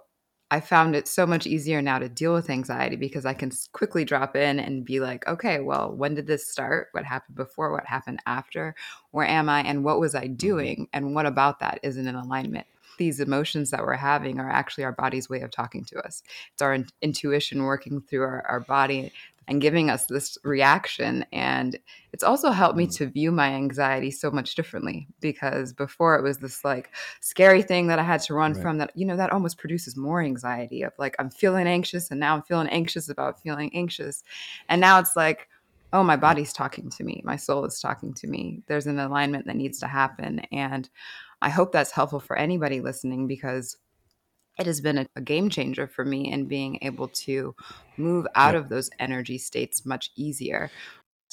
[0.51, 4.05] I found it so much easier now to deal with anxiety because I can quickly
[4.05, 6.89] drop in and be like, okay, well, when did this start?
[6.93, 7.73] What happened before?
[7.73, 8.77] What happened after?
[9.11, 9.63] Where am I?
[9.63, 10.35] And what was I mm-hmm.
[10.35, 10.89] doing?
[10.93, 12.67] And what about that isn't in alignment?
[12.97, 16.23] These emotions that we're having are actually our body's way of talking to us.
[16.53, 19.13] It's our in- intuition working through our, our body,
[19.49, 21.25] and giving us this reaction.
[21.33, 21.79] And
[22.13, 22.97] it's also helped me Mm.
[22.97, 27.87] to view my anxiety so much differently because before it was this like scary thing
[27.89, 28.63] that I had to run Right.
[28.63, 32.19] from that, you know, that almost produces more anxiety of like, I'm feeling anxious and
[32.19, 34.23] now I'm feeling anxious about feeling anxious.
[34.69, 35.49] And now it's like,
[35.93, 37.23] oh, my body's talking to me.
[37.25, 38.63] My soul is talking to me.
[38.67, 40.41] There's an alignment that needs to happen.
[40.53, 40.89] And
[41.43, 43.77] I hope that's helpful for anybody listening because
[44.59, 47.55] it has been a, a game changer for me in being able to
[47.97, 48.57] move out Yep.
[48.57, 50.73] of those energy states much easier.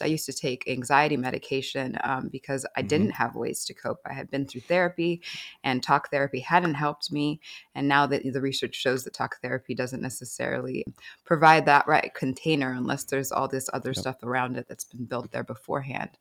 [0.02, 2.88] I used to take anxiety medication um, because I Mhm.
[2.88, 4.00] didn't have ways to cope.
[4.06, 5.22] I had been through therapy,
[5.64, 7.40] and talk therapy hadn't helped me.
[7.76, 10.86] And now that the research shows that talk therapy doesn't necessarily
[11.26, 13.98] provide that right container unless there's all this other Yep.
[13.98, 16.18] stuff around it that's been built there beforehand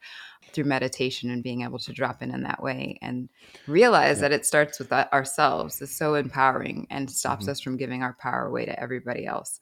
[0.53, 3.29] through meditation and being able to drop in in that way and
[3.67, 4.21] realize Yep.
[4.21, 7.49] that it starts with ourselves is so empowering and stops Mhm.
[7.49, 9.61] us from giving our power away to everybody else.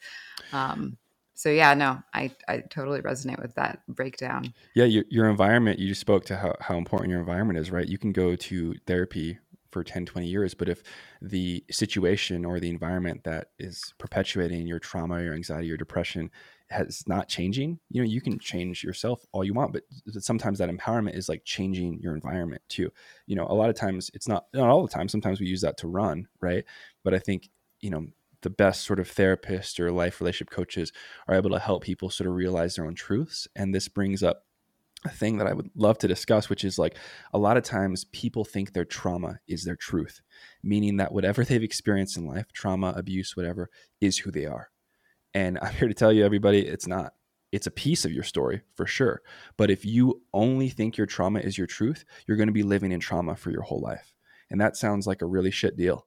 [0.52, 0.98] Um,
[1.40, 4.52] so yeah, no, I, I totally resonate with that breakdown.
[4.74, 7.88] Yeah, your, your environment, you just spoke to how, how important your environment is, right?
[7.88, 9.38] You can go to therapy
[9.70, 10.82] for 10, 20 years, but if
[11.22, 16.30] the situation or the environment that is perpetuating your trauma, your anxiety, your depression
[16.68, 19.84] has not changing, you know, you can change yourself all you want, but
[20.22, 22.92] sometimes that empowerment is like changing your environment too.
[23.26, 25.08] You know, a lot of times it's not, not all the time.
[25.08, 26.66] Sometimes we use that to run, right?
[27.02, 27.48] But I think,
[27.80, 28.08] you know,
[28.42, 30.92] the best sort of therapists or life relationship coaches
[31.28, 33.46] are able to help people sort of realize their own truths.
[33.54, 34.44] And this brings up
[35.04, 36.96] a thing that I would love to discuss, which is like
[37.32, 40.20] a lot of times people think their trauma is their truth,
[40.62, 44.70] meaning that whatever they've experienced in life, trauma, abuse, whatever, is who they are.
[45.32, 47.14] And I'm here to tell you, everybody, it's not.
[47.52, 49.22] It's a piece of your story for sure.
[49.56, 52.92] But if you only think your trauma is your truth, you're going to be living
[52.92, 54.14] in trauma for your whole life.
[54.50, 56.06] And that sounds like a really shit deal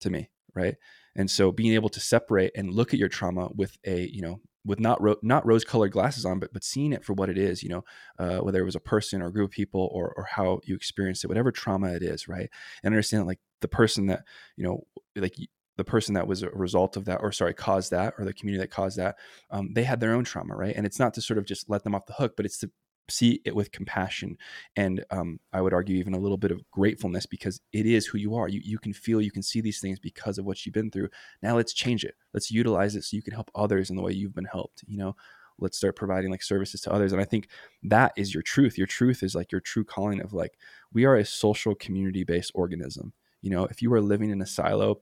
[0.00, 0.76] to me, right?
[1.16, 4.40] And so being able to separate and look at your trauma with a, you know,
[4.64, 7.38] with not ro- not rose colored glasses on, but but seeing it for what it
[7.38, 7.84] is, you know,
[8.18, 10.74] uh, whether it was a person or a group of people or or how you
[10.74, 12.50] experienced it, whatever trauma it is, right?
[12.82, 14.24] And understand like the person that
[14.56, 15.36] you know, like
[15.76, 18.62] the person that was a result of that, or sorry, caused that, or the community
[18.62, 19.16] that caused that,
[19.50, 20.74] um, they had their own trauma, right?
[20.74, 22.70] And it's not to sort of just let them off the hook, but it's to
[23.08, 24.36] see it with compassion
[24.76, 28.18] and um, I would argue even a little bit of gratefulness because it is who
[28.18, 28.48] you are.
[28.48, 31.08] You you can feel, you can see these things because of what you've been through.
[31.42, 32.14] Now let's change it.
[32.34, 34.82] Let's utilize it so you can help others in the way you've been helped.
[34.86, 35.16] You know,
[35.58, 37.12] let's start providing like services to others.
[37.12, 37.48] And I think
[37.84, 38.76] that is your truth.
[38.76, 40.58] Your truth is like your true calling of like
[40.92, 43.12] we are a social community based organism.
[43.42, 45.00] You know, if you are living in a silo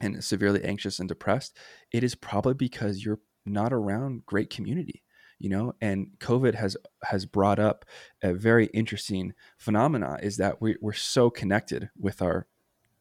[0.00, 1.56] and severely anxious and depressed,
[1.92, 5.02] it is probably because you're not around great community
[5.38, 7.84] you know and covid has has brought up
[8.22, 12.46] a very interesting phenomena is that we, we're so connected with our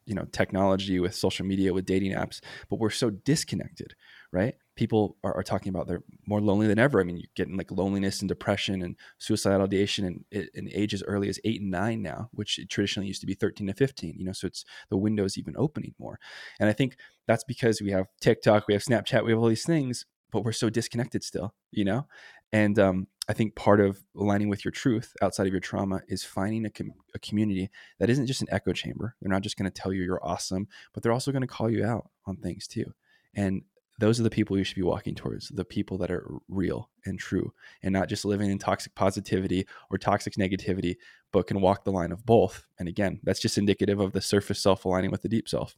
[0.06, 3.96] you know technology with social media with dating apps but we're so disconnected
[4.34, 4.56] right?
[4.76, 7.00] People are, are talking about they're more lonely than ever.
[7.00, 11.04] I mean you're getting like loneliness and depression and suicidal ideation in, in age as
[11.04, 14.26] early as 8 and 9 now which traditionally used to be 13 to 15 you
[14.26, 16.19] know so it's the window's even opening more.
[16.60, 19.65] And i think that's because we have tiktok we have snapchat we have all these
[19.65, 22.08] things but we're so disconnected still, you know?
[22.52, 26.24] And um, I think part of aligning with your truth outside of your trauma is
[26.24, 27.69] finding a, com- a community
[28.00, 29.15] that isn't just an echo chamber.
[29.22, 31.69] They're not just going to tell you you're awesome, but they're also going to call
[31.69, 32.93] you out on things too.
[33.36, 33.62] And
[34.00, 37.19] those are the people you should be walking towards the people that are real and
[37.19, 40.96] true and not just living in toxic positivity or toxic negativity,
[41.32, 42.65] but can walk the line of both.
[42.80, 45.78] And again, that's just indicative of the surface self aligning with the deep self.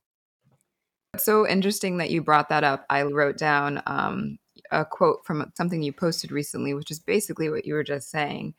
[1.16, 2.86] It's so interesting that you brought that up.
[2.90, 4.38] I wrote down um,
[4.72, 8.54] a quote from something you posted recently, which is basically what you were just saying.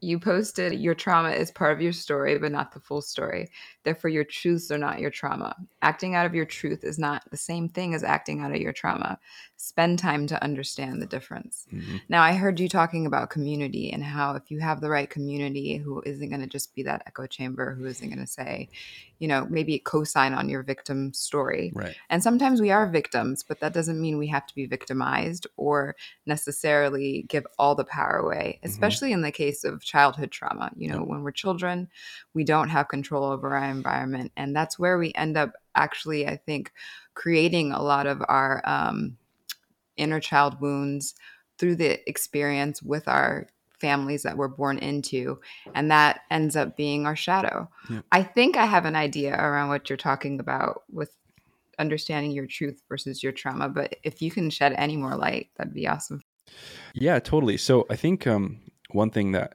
[0.00, 3.48] You posted your trauma is part of your story, but not the full story.
[3.82, 5.54] Therefore, your truths are not your trauma.
[5.82, 8.72] Acting out of your truth is not the same thing as acting out of your
[8.72, 9.18] trauma.
[9.56, 11.66] Spend time to understand the difference.
[11.72, 11.96] Mm-hmm.
[12.08, 15.76] Now, I heard you talking about community and how if you have the right community
[15.76, 18.68] who isn't going to just be that echo chamber, who isn't going to say,
[19.18, 21.72] you know, maybe co sign on your victim story.
[21.74, 21.94] Right.
[22.08, 25.94] And sometimes we are victims, but that doesn't mean we have to be victimized or
[26.26, 29.16] necessarily give all the power away, especially mm-hmm.
[29.16, 30.70] in the case of childhood trauma.
[30.76, 31.08] You know, yep.
[31.08, 31.88] when we're children,
[32.32, 34.32] we don't have control over our environment.
[34.36, 36.72] And that's where we end up actually, I think,
[37.14, 39.16] creating a lot of our um,
[39.96, 41.14] inner child wounds
[41.58, 43.48] through the experience with our
[43.80, 45.40] families that we're born into
[45.74, 48.00] and that ends up being our shadow yeah.
[48.12, 51.16] i think i have an idea around what you're talking about with
[51.78, 55.72] understanding your truth versus your trauma but if you can shed any more light that'd
[55.72, 56.22] be awesome
[56.92, 58.60] yeah totally so i think um,
[58.90, 59.54] one thing that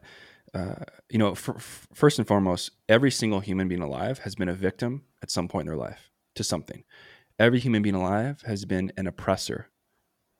[0.55, 4.49] uh, you know f- f- first and foremost every single human being alive has been
[4.49, 6.83] a victim at some point in their life to something
[7.39, 9.69] every human being alive has been an oppressor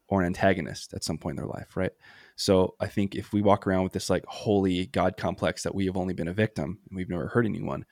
[0.07, 1.91] or an antagonist at some point in their life, right?
[2.36, 5.86] So I think if we walk around with this like holy God complex that we
[5.86, 7.86] have only been a victim and we've never hurt anyone,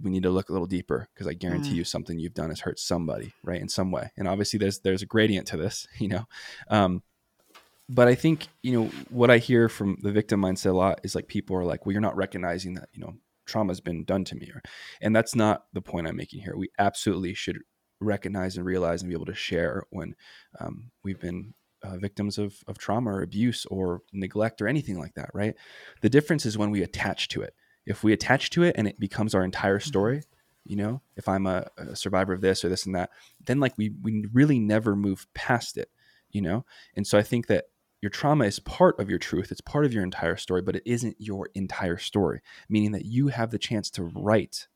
[0.00, 1.76] we need to look a little deeper because I guarantee mm.
[1.76, 4.10] you something you've done has hurt somebody, right, in some way.
[4.18, 6.24] And obviously, there's there's a gradient to this, you know.
[6.68, 7.02] Um,
[7.88, 11.14] but I think you know what I hear from the victim mindset a lot is
[11.14, 13.14] like people are like, well, you're not recognizing that you know
[13.46, 14.62] trauma has been done to me, or,
[15.00, 16.56] and that's not the point I'm making here.
[16.56, 17.58] We absolutely should
[18.00, 20.14] recognize and realize and be able to share when
[20.60, 25.14] um, we've been uh, victims of, of trauma or abuse or neglect or anything like
[25.14, 25.54] that, right?
[26.02, 27.54] The difference is when we attach to it
[27.86, 29.88] if we attach to it and it becomes our entire mm-hmm.
[29.88, 30.22] story
[30.64, 33.10] you know if i'm a, a, survivor of this or this and that
[33.44, 35.88] then like we we really never move past it
[36.30, 36.64] you know
[36.96, 37.66] and so i think that
[38.06, 40.82] your trauma is part of your truth it's part of your entire story but it
[40.86, 44.68] isn't your entire story meaning that you have the chance to write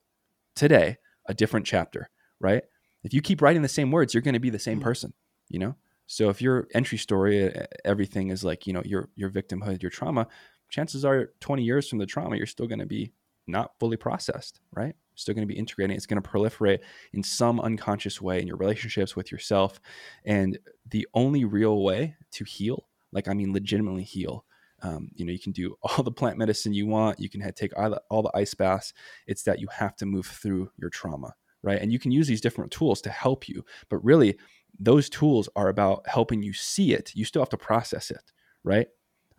[0.54, 2.10] today a different chapter
[2.40, 2.64] right
[3.04, 4.84] if you keep writing the same words you're going to be the same mm-hmm.
[4.84, 5.12] person
[5.48, 5.74] you know
[6.06, 7.54] so if your entry story
[7.84, 10.26] everything is like you know your your victimhood your trauma
[10.70, 13.12] chances are 20 years from the trauma, you're still going to be
[13.46, 14.94] not fully processed, right?
[15.16, 15.96] Still going to be integrating.
[15.96, 16.78] It's going to proliferate
[17.12, 19.80] in some unconscious way in your relationships with yourself.
[20.24, 20.58] And
[20.88, 24.44] the only real way to heal, like, I mean, legitimately heal,
[24.82, 27.20] um, you know, you can do all the plant medicine you want.
[27.20, 28.92] You can take all the, all the ice baths.
[29.26, 31.80] It's that you have to move through your trauma, right?
[31.80, 33.64] And you can use these different tools to help you.
[33.88, 34.36] But really,
[34.78, 37.12] those tools are about helping you see it.
[37.14, 38.32] You still have to process it,
[38.64, 38.88] right?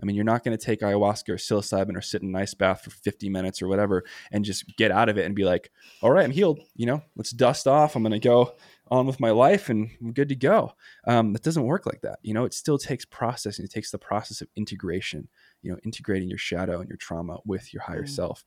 [0.02, 2.54] I mean, you're not going to take ayahuasca or psilocybin or sit in an ice
[2.54, 5.72] bath for 50 minutes or whatever and just get out of it and be like,
[6.02, 6.60] all right, I'm healed.
[6.76, 7.96] You know, let's dust off.
[7.96, 8.56] I'm going to go
[8.90, 10.74] on with my life and I'm good to go.
[11.08, 12.20] Um, that doesn't work like that.
[12.24, 13.66] You know, it still takes processing.
[13.66, 15.30] It takes the process of integration,
[15.62, 18.10] you know, integrating your shadow and your trauma with your higher mm.
[18.10, 18.44] self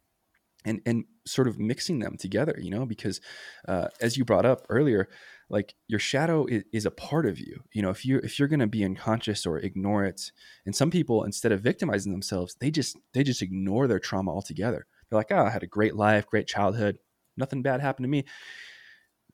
[0.65, 3.21] and, and sort of mixing them together, you know, because
[3.69, 5.09] uh, as you brought up earlier,
[5.51, 7.63] like your shadow is, is, a part of you.
[7.73, 10.33] You know if you if you're going to be unconscious or ignore it
[10.67, 14.87] and some people instead of victimizing themselves they just they just ignore their trauma altogether.
[15.09, 16.99] They're like oh i had a great life great childhood.
[17.37, 18.25] Nothing bad happened to me.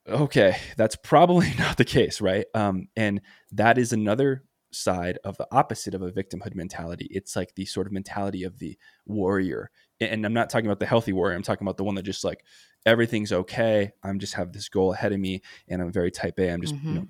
[0.07, 2.45] Okay that's probably not the case right?
[2.53, 4.43] Um, and that is another
[4.73, 7.07] side of the opposite of a victimhood mentality.
[7.11, 9.69] It's like the sort of mentality of the warrior.
[9.99, 12.23] And i'm not talking about the healthy warrior i'm talking about the one that just
[12.23, 12.43] like
[12.85, 13.91] everything's okay.
[14.03, 16.49] I'm just have this goal ahead of me and I'm very type A.
[16.49, 16.87] I'm just, mm-hmm.
[16.87, 17.07] you know,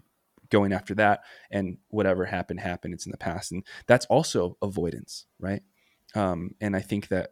[0.49, 2.93] going after that and whatever happened, happened.
[2.93, 3.51] It's in the past.
[3.51, 5.63] And that's also avoidance, right?
[6.13, 7.31] Um, and I think that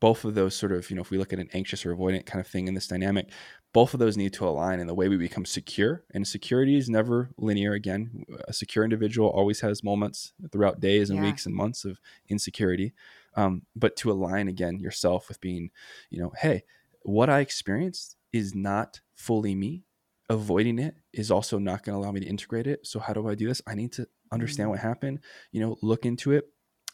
[0.00, 2.26] both of those sort of, you know, if we look at an anxious or avoidant
[2.26, 3.30] kind of thing in this dynamic,
[3.72, 6.04] both of those need to align in the way we become secure.
[6.12, 7.72] And security is never linear.
[7.72, 11.26] Again, a secure individual always has moments throughout days and yeah.
[11.26, 12.92] weeks and months of insecurity.
[13.36, 15.70] Um, but to align again yourself with being,
[16.10, 16.64] you know, hey,
[17.04, 19.84] what I experienced is not fully me.
[20.30, 22.86] Avoiding it is also not going to allow me to integrate it.
[22.86, 23.60] So how do I do this?
[23.66, 24.70] I need to understand mm.
[24.70, 25.20] what happened,
[25.52, 26.46] you know, look into it,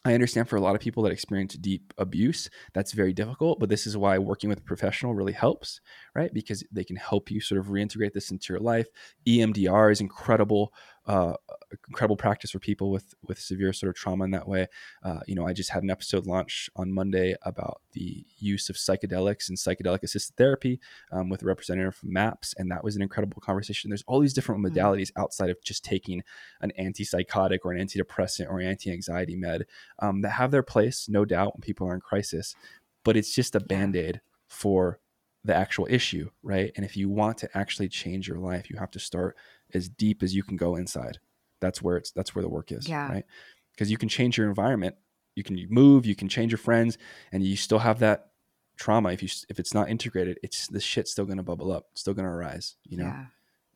[0.04, 3.68] I understand for a lot of people that experience deep abuse, that's very difficult, but
[3.68, 5.80] this is why working with a professional really helps,
[6.14, 6.32] right?
[6.32, 8.88] Because they can help you sort of reintegrate this into your life.
[9.28, 10.72] EMDR is incredible,
[11.10, 11.34] uh,
[11.88, 14.68] incredible practice for people with with severe sort of trauma in that way.
[15.02, 18.76] Uh, you know, I just had an episode launch on Monday about the use of
[18.76, 20.78] psychedelics and psychedelic assisted therapy
[21.10, 23.90] um, with a representative from MAPS, and that was an incredible conversation.
[23.90, 24.78] There's all these different mm-hmm.
[24.78, 26.22] modalities outside of just taking
[26.60, 29.66] an antipsychotic or an antidepressant or anti anxiety med
[29.98, 32.54] um, that have their place, no doubt, when people are in crisis,
[33.04, 35.00] but it's just a band aid for
[35.42, 36.70] the actual issue, right?
[36.76, 39.36] And if you want to actually change your life, you have to start
[39.74, 41.18] as deep as you can go inside.
[41.60, 43.08] That's where it's that's where the work is, yeah.
[43.08, 43.24] right?
[43.72, 44.94] Because you can change your environment,
[45.36, 46.98] you can move, you can change your friends,
[47.32, 48.30] and you still have that
[48.76, 49.12] trauma.
[49.12, 52.14] If you if it's not integrated, it's the shit's still to bubble up, it's still
[52.14, 53.04] to arise, you know.
[53.04, 53.26] Yeah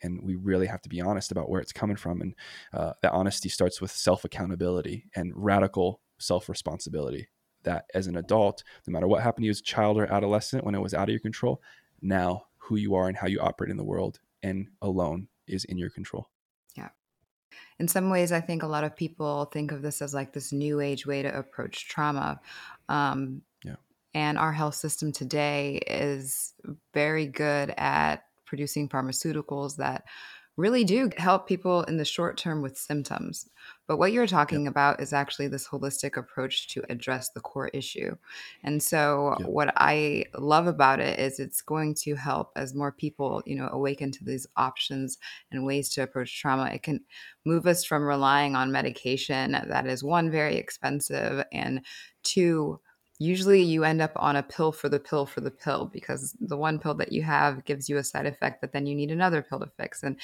[0.04, 2.34] and we really have to be honest about where it's coming from and
[2.74, 7.28] uh, that honesty starts with self accountability and radical self responsibility
[7.64, 10.64] that as an adult no matter what happened to you as a child or adolescent
[10.64, 11.60] when it was out of your control
[12.02, 15.78] now who you are and how you operate in the world and alone is in
[15.78, 16.28] your control
[16.76, 16.88] yeah
[17.78, 20.52] in some ways i think a lot of people think of this as like this
[20.52, 22.40] new age way to approach trauma
[22.88, 23.76] um, yeah.
[24.14, 26.54] and our health system today is
[26.92, 30.04] very good at producing pharmaceuticals that
[30.56, 33.48] really do help people in the short term with symptoms.
[33.88, 34.70] But what you're talking yep.
[34.70, 38.16] about is actually this holistic approach to address the core issue.
[38.62, 39.48] And so yep.
[39.48, 43.68] what I love about it is it's going to help as more people, you know,
[43.72, 45.18] awaken to these options
[45.50, 46.70] and ways to approach trauma.
[46.72, 47.00] It can
[47.44, 51.80] move us from relying on medication that is one very expensive and
[52.22, 52.80] two
[53.18, 56.56] usually you end up on a pill for the pill for the pill because the
[56.56, 59.40] one pill that you have gives you a side effect that then you need another
[59.42, 60.16] pill to fix and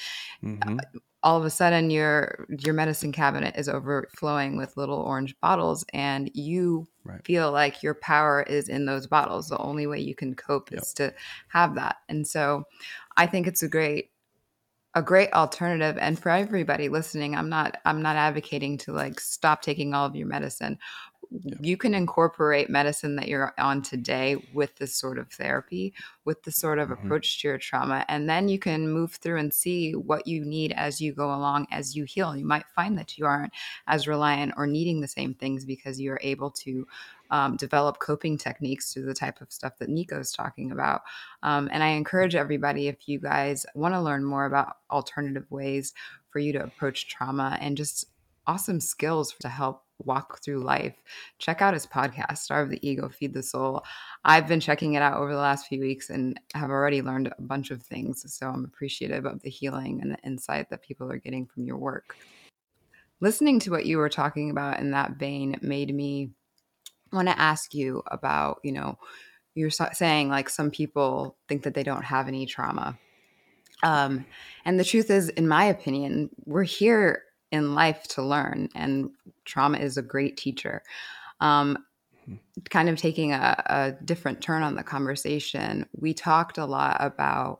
[0.43, 0.77] mm-hmm.
[1.23, 6.29] all of a sudden your your medicine cabinet is overflowing with little orange bottles and
[6.33, 7.25] you right.
[7.25, 10.81] feel like your power is in those bottles the only way you can cope yep.
[10.81, 11.13] is to
[11.47, 12.65] have that and so
[13.15, 14.11] i think it's a great
[14.93, 19.61] a great alternative and for everybody listening i'm not i'm not advocating to like stop
[19.61, 20.77] taking all of your medicine
[21.31, 25.93] you can incorporate medicine that you're on today with this sort of therapy,
[26.25, 27.05] with the sort of mm-hmm.
[27.05, 28.05] approach to your trauma.
[28.09, 31.67] And then you can move through and see what you need as you go along,
[31.71, 32.35] as you heal.
[32.35, 33.53] You might find that you aren't
[33.87, 36.85] as reliant or needing the same things because you're able to
[37.29, 41.01] um, develop coping techniques through the type of stuff that Nico's talking about.
[41.43, 45.93] Um, and I encourage everybody, if you guys want to learn more about alternative ways
[46.29, 48.05] for you to approach trauma and just
[48.47, 50.95] awesome skills to help walk through life,
[51.39, 53.83] check out his podcast, Starve the Ego, Feed the Soul.
[54.23, 57.41] I've been checking it out over the last few weeks and have already learned a
[57.41, 58.23] bunch of things.
[58.33, 61.77] So I'm appreciative of the healing and the insight that people are getting from your
[61.77, 62.15] work.
[63.19, 66.31] Listening to what you were talking about in that vein made me
[67.13, 68.97] want to ask you about, you know,
[69.53, 72.97] you're saying like some people think that they don't have any trauma.
[73.83, 74.25] Um,
[74.65, 79.11] and the truth is, in my opinion, we're here in life to learn, and
[79.45, 80.83] trauma is a great teacher.
[81.39, 81.77] Um,
[82.25, 82.35] hmm.
[82.69, 87.59] kind of taking a, a, different turn on the conversation, we talked a lot about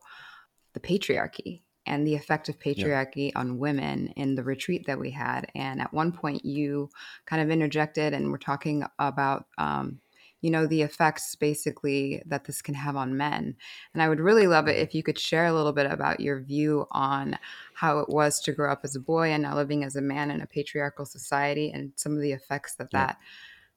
[0.74, 3.40] the patriarchy and the effect of patriarchy yeah.
[3.40, 5.48] on women in the retreat that we had.
[5.56, 6.90] And at one point, you
[7.26, 10.00] kind of interjected and we're talking about um,
[10.42, 13.56] you know, the effects basically that this can have on men.
[13.94, 16.42] And I would really love it if you could share a little bit about your
[16.42, 17.38] view on
[17.74, 20.32] how it was to grow up as a boy and now living as a man
[20.32, 23.08] in a patriarchal society and some of the effects that yeah.
[23.08, 23.18] that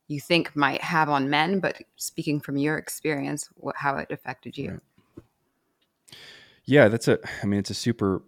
[0.08, 4.56] you think might have on men, but speaking from your experience, what, how it affected
[4.58, 4.80] you.
[6.64, 8.22] Yeah, that's a, I mean, it's a super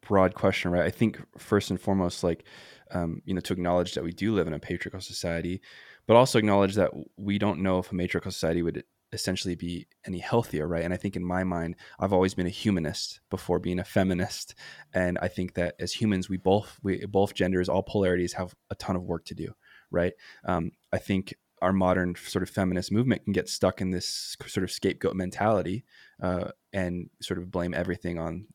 [0.00, 0.84] broad question, right?
[0.84, 2.44] I think first and foremost, like,
[2.90, 5.60] um, you know, to acknowledge that we do live in a patriarchal society,
[6.08, 8.82] but also acknowledge that we don't know if a matriarchal society would
[9.12, 10.84] essentially be any healthier, right?
[10.84, 14.54] And I think in my mind, I've always been a humanist before being a feminist,
[14.92, 18.74] and I think that as humans, we both we both genders, all polarities have a
[18.74, 19.54] ton of work to do,
[19.90, 20.14] right?
[20.44, 24.64] Um, I think our modern sort of feminist movement can get stuck in this sort
[24.64, 25.84] of scapegoat mentality
[26.22, 28.46] uh, and sort of blame everything on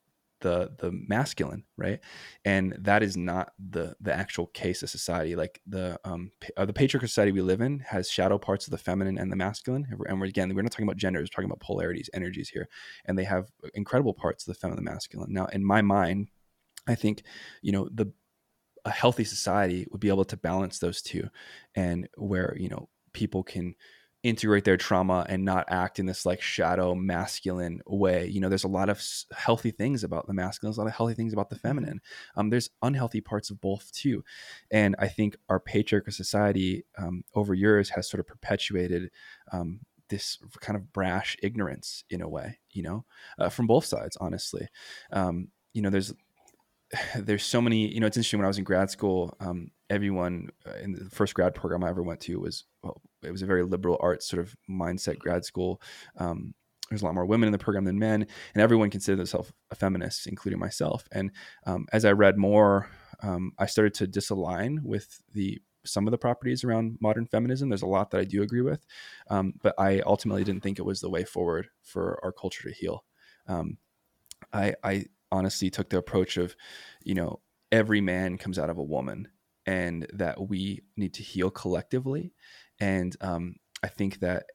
[0.43, 1.99] the the masculine right?
[2.45, 5.35] And that is not the the actual case of society.
[5.35, 8.77] Like the um uh, the patriarchal society we live in has shadow parts of the
[8.77, 9.87] feminine and the masculine.
[9.89, 12.69] And we're again we're not talking about genders we're talking about polarities energies here.
[13.05, 15.33] And they have incredible parts of the feminine and the masculine.
[15.33, 16.29] Now in my mind
[16.85, 17.23] i think
[17.61, 18.11] you know the
[18.85, 21.29] a healthy society would be able to balance those two
[21.75, 23.75] and where you know people can
[24.23, 28.25] integrate their trauma and not act in this like shadow masculine way.
[28.27, 29.03] You know, there's a lot of
[29.35, 31.67] healthy things about the masculine, there's a lot of healthy things about the mm-hmm.
[31.67, 32.01] feminine.
[32.35, 34.23] Um, there's unhealthy parts of both too.
[34.71, 39.11] And I think our patriarchal society um, over years has sort of perpetuated
[39.51, 43.05] um, this kind of brash ignorance in a way, you know,
[43.37, 44.67] uh, from both sides, honestly.
[45.11, 46.13] Um, you know, there's
[47.17, 50.49] there's so many you know it's interesting when i was in grad school um, everyone
[50.67, 53.45] uh, in the first grad program i ever went to was well it was a
[53.45, 55.81] very liberal arts sort of mindset grad school.
[56.17, 56.53] Um,
[56.89, 59.75] there's a lot more women in the program than men and everyone considered themselves a
[59.75, 61.07] feminist including myself.
[61.11, 61.31] And
[61.65, 62.89] um, as i read more
[63.21, 67.67] um, i started to disalign with the some of the properties around modern feminism.
[67.69, 68.85] There's a lot that i do agree with
[69.29, 72.75] um, but i ultimately didn't think it was the way forward for our culture to
[72.75, 73.05] heal.
[73.47, 73.77] Um,
[74.51, 76.55] I, I honestly took the approach of,
[77.03, 77.41] you know,
[77.71, 79.27] every man comes out of a woman
[79.65, 82.33] and that we need to heal collectively.
[82.79, 84.45] And um, I think that,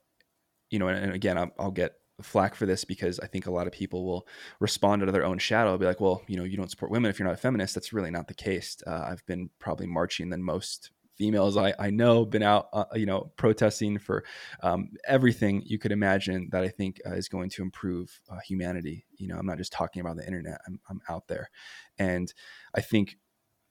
[0.71, 3.51] you know, and, and again, I'll, I'll, get flack for this because I think a
[3.51, 4.27] lot of people will
[4.59, 7.19] respond to their own shadow, be like, well, you know, you don't support women if
[7.19, 7.75] you're not a feminist.
[7.75, 8.77] That's really not the case.
[8.87, 13.05] Uh, I've been probably marching than most females I, I know been out, uh, you
[13.05, 14.25] know, protesting for
[14.63, 19.05] um, everything you could imagine that I think uh, is going to improve uh, humanity.
[19.17, 20.61] You know, I'm not just talking about the internet.
[20.67, 21.51] I'm, I'm out there,
[21.99, 22.33] and
[22.75, 23.19] I think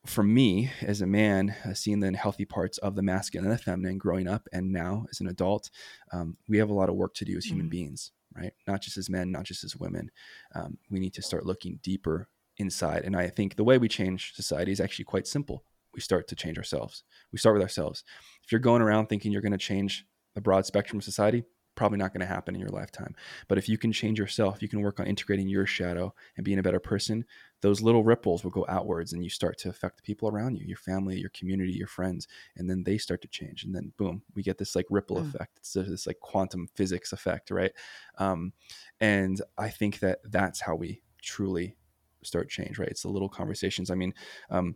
[0.08, 3.62] for me as a man, uh, seeing the healthy parts of the masculine and the
[3.62, 5.70] feminine growing up, and now as an adult,
[6.12, 7.72] um, we have a lot of work to do as human mm-hmm.
[7.72, 8.54] beings, right?
[8.68, 10.12] Not just as men, not just as women.
[10.56, 12.28] Um, we need to start looking deeper
[12.58, 13.04] inside.
[13.06, 15.64] And I think the way we change society is actually quite simple
[15.98, 17.04] we start to change ourselves.
[17.32, 18.04] We start with ourselves.
[18.44, 20.06] If you're going around thinking you're going to change
[20.36, 21.44] the broad spectrum of society,
[21.78, 23.16] probably not going to happen in your lifetime.
[23.48, 26.60] But if you can change yourself, you can work on integrating your shadow and being
[26.60, 27.24] a better person,
[27.62, 30.66] those little ripples will go outwards and you start to affect the people around you,
[30.66, 33.64] your family, your community, your friends, and then they start to change.
[33.64, 35.28] And then boom, we get this like ripple mm.
[35.30, 35.58] effect.
[35.60, 37.72] It's this like quantum physics effect, right?
[38.18, 38.52] Um,
[39.00, 41.78] and I think that that's how we truly
[42.24, 42.90] start change, right?
[42.90, 43.90] It's the little conversations.
[43.90, 44.14] I mean,
[44.50, 44.76] um,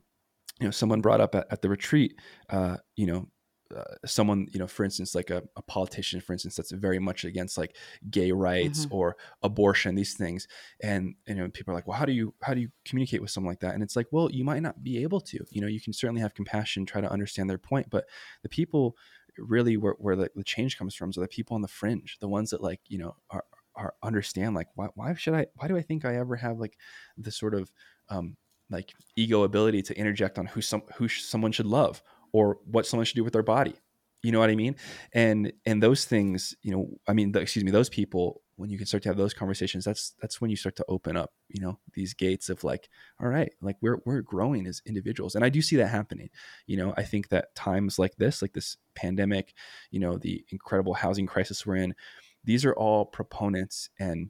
[0.60, 2.16] you know, someone brought up at, at the retreat,
[2.50, 3.28] uh, you know,
[3.76, 7.24] uh, someone you know for instance like a, a, politician for instance that's very much
[7.24, 7.76] against like
[8.10, 8.96] gay rights mm-hmm.
[8.96, 10.48] or abortion these things.
[10.82, 13.32] And you know people are like well how do you how do you communicate with
[13.32, 13.74] someone like that?
[13.74, 15.46] And it's like well you might not be able to.
[15.50, 18.06] You know you can certainly have compassion try to understand their point but
[18.44, 18.96] the people
[19.38, 22.28] really where, where the, the change comes from are the people on the fringe the
[22.28, 23.46] ones that like you know are,
[23.76, 26.78] are understand like why, why should i why do i think i ever have like
[27.18, 27.72] the sort of
[28.10, 28.36] um
[28.70, 32.02] like ego ability to interject on who some who someone should love
[32.34, 33.76] or what someone should do with their body.
[34.24, 34.76] You know what i mean?
[35.14, 38.78] And and those things you know i mean the, excuse me those people when you
[38.78, 41.60] can start to have those conversations that's that's when you start to open up you
[41.60, 42.88] know these gates of like
[43.20, 45.34] all right like we're we're growing as individuals.
[45.34, 46.30] And i do see that happening.
[46.68, 49.54] You know i think that times like this like this pandemic
[49.90, 51.96] you know the incredible housing crisis we're in
[52.44, 54.30] these are all proponents and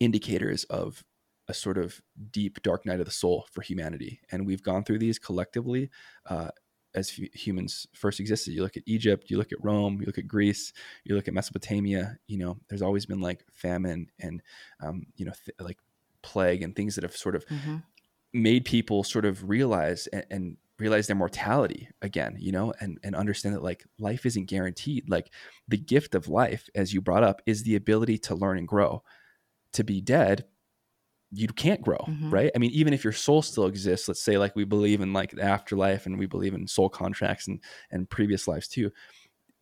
[0.00, 1.04] indicators of
[1.48, 4.20] a sort of deep dark night of the soul for humanity.
[4.30, 5.90] And we've gone through these collectively
[6.28, 6.48] uh,
[6.96, 8.52] as humans first existed.
[8.52, 10.72] You look at Egypt, you look at Rome, you look at Greece,
[11.04, 12.18] you look at Mesopotamia.
[12.26, 14.42] You know, there's always been like famine and
[14.80, 15.78] um, you know th- like
[16.22, 17.76] plague and things that have sort of mm-hmm.
[18.32, 23.16] made people sort of realize and, and realize their mortality again you know and and
[23.16, 25.32] understand that like life isn't guaranteed like
[25.68, 29.02] the gift of life as you brought up is the ability to learn and grow
[29.72, 30.44] to be dead
[31.32, 32.30] you can't grow mm-hmm.
[32.30, 32.50] right?
[32.54, 35.32] I mean even if your soul still exists let's say like we believe in like
[35.32, 37.60] the afterlife and we believe in soul contracts and
[37.90, 38.90] and previous lives too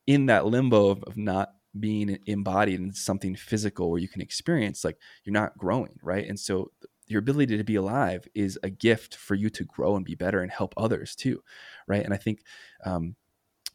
[0.07, 1.51] in that limbo of, of not
[1.81, 6.29] being embodied in something physical where you can experience like you're not growing right?
[6.29, 6.71] And so
[7.07, 10.41] your ability to be alive is a gift for you to grow and be better
[10.41, 11.43] and help others too
[11.87, 12.05] right?
[12.05, 12.41] And i think
[12.85, 13.17] um,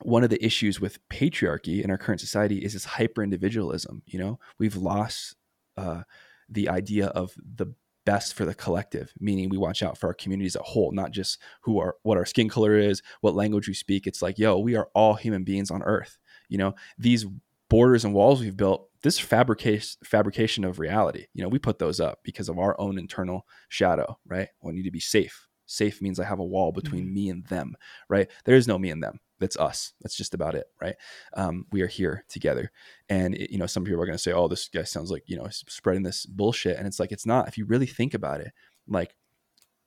[0.01, 4.19] one of the issues with patriarchy in our current society is this hyper individualism you
[4.19, 4.39] know?
[4.59, 5.35] We've lost
[5.75, 6.03] uh,
[6.49, 7.73] the idea of the
[8.05, 11.11] best for the collective meaning we watch out for our communities as a whole not
[11.11, 14.07] just who are what our skin color is what language we speak.
[14.07, 16.17] It's like yo we are all human beings on earth.
[16.47, 17.25] You know these
[17.69, 21.27] borders and walls we've built this fabrication fabrication of reality.
[21.33, 24.47] You know we put those up because of our own internal shadow right?
[24.63, 25.47] We need to be safe.
[25.67, 27.13] Safe means i have a wall between mm-hmm.
[27.13, 27.75] me and them
[28.09, 28.27] right?
[28.45, 29.93] There is no me and them that's us.
[30.01, 30.95] That's just about it, right?
[31.33, 32.71] Um, we are here together.
[33.07, 35.23] And it, you know, some people are going to say, "Oh, this guy sounds like
[35.27, 37.47] you know spreading this bullshit," and it's like it's not.
[37.47, 38.51] If you really think about it,
[38.87, 39.15] like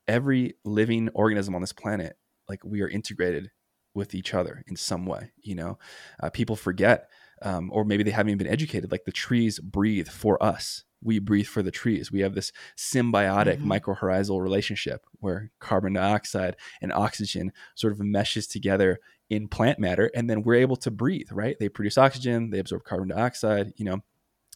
[0.08, 2.16] every living organism on this planet,
[2.48, 3.50] like we are integrated
[3.94, 5.32] with each other in some way.
[5.38, 5.78] You know,
[6.22, 7.08] uh, people forget,
[7.42, 8.90] um, or maybe they haven't even been educated.
[8.90, 12.12] Like the trees breathe for us we breathe for the trees.
[12.12, 13.72] We have this symbiotic mm-hmm.
[13.72, 18.98] mycorrhizal relationship where carbon dioxide and oxygen sort of meshes together
[19.32, 21.56] in plant matter and then we're able to breathe right?
[21.58, 24.00] They produce oxygen they absorb carbon dioxide you know?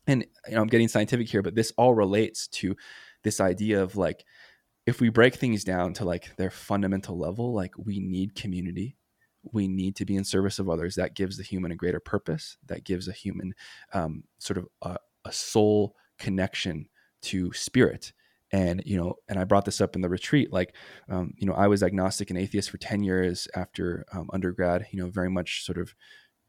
[0.07, 2.77] And you know i'm getting scientific here but this all relates to
[3.25, 4.25] this idea of like
[4.87, 8.97] if we break things down to like their fundamental level like we need community.
[9.53, 10.97] We need to be in service of others.
[10.97, 12.57] That gives the human a greater purpose.
[12.67, 13.55] That gives a human
[13.93, 16.89] um, sort of a, a soul connection
[17.23, 18.13] to spirit
[18.53, 20.75] and you know and i brought this up in the retreat like
[21.09, 25.03] um, you know i was agnostic and atheist for 10 years after um, undergrad you
[25.03, 25.95] know very much sort of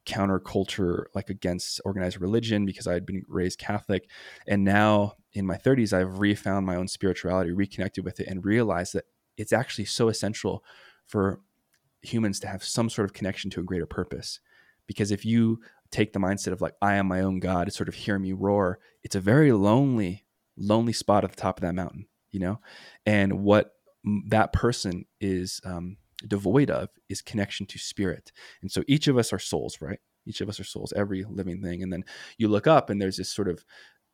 [0.06, 4.10] counterculture like against organized religion because i had been raised catholic.
[4.48, 8.94] And now in my 30s i've refound my own spirituality reconnected with it and realized
[8.94, 10.64] that it's actually so essential
[11.06, 11.42] for
[12.02, 14.40] humans to have some sort of connection to a greater purpose.
[14.88, 15.60] Because if you
[15.92, 18.80] take the mindset of like i am my own god sort of hear me roar
[19.04, 20.26] it's a very lonely
[20.58, 22.60] lonely spot at the top of that mountain, you know?
[23.06, 23.72] And what
[24.28, 25.98] that person is um,
[26.28, 28.32] devoid of is connection to spirit.
[28.62, 30.00] And so each of us are souls, right?
[30.26, 31.84] Each of us are souls, every living thing.
[31.84, 32.04] And then
[32.38, 33.64] you look up and there's this sort of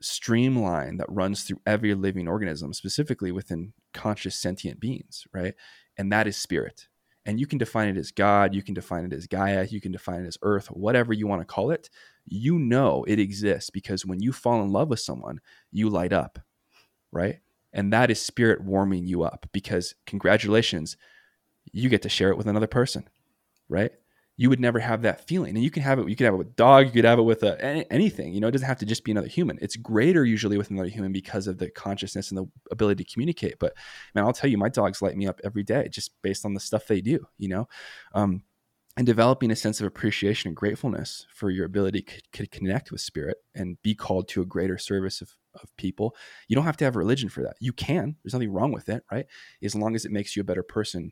[0.02, 5.54] streamline that runs through every living organism, specifically within conscious sentient beings, right?
[5.98, 6.88] And that is spirit.
[7.26, 9.94] And you can define it as God, you can define it as Gaia, you can
[9.94, 11.90] define it as Earth, whatever you want to call it
[12.26, 15.40] you know it exists because when you fall in love with someone,
[15.72, 16.40] you light up,
[17.12, 17.40] right?
[17.72, 20.96] And that is spirit warming you up because congratulations,
[21.72, 23.08] you get to share it with another person,
[23.68, 23.92] right?
[24.36, 25.56] You would never have that feeling.
[25.56, 27.24] And you can have it, you could have it with dog, you could have it
[27.24, 29.60] with a, anything, you know, it doesn't have to just be another human.
[29.62, 33.60] It's greater usually with another human because of the consciousness and the ability to communicate.
[33.60, 33.74] But
[34.16, 36.60] man, I'll tell you, my dogs light me up every day just based on the
[36.60, 37.68] stuff they do, you know?
[38.14, 38.44] Um,
[38.96, 43.38] and developing a sense of appreciation and gratefulness for your ability to connect with spirit
[43.56, 46.16] and be called to a greater service of, of people
[46.48, 49.04] you don't have to have religion for that you can there's nothing wrong with it
[49.12, 49.26] right
[49.64, 51.12] as long as it makes you a better person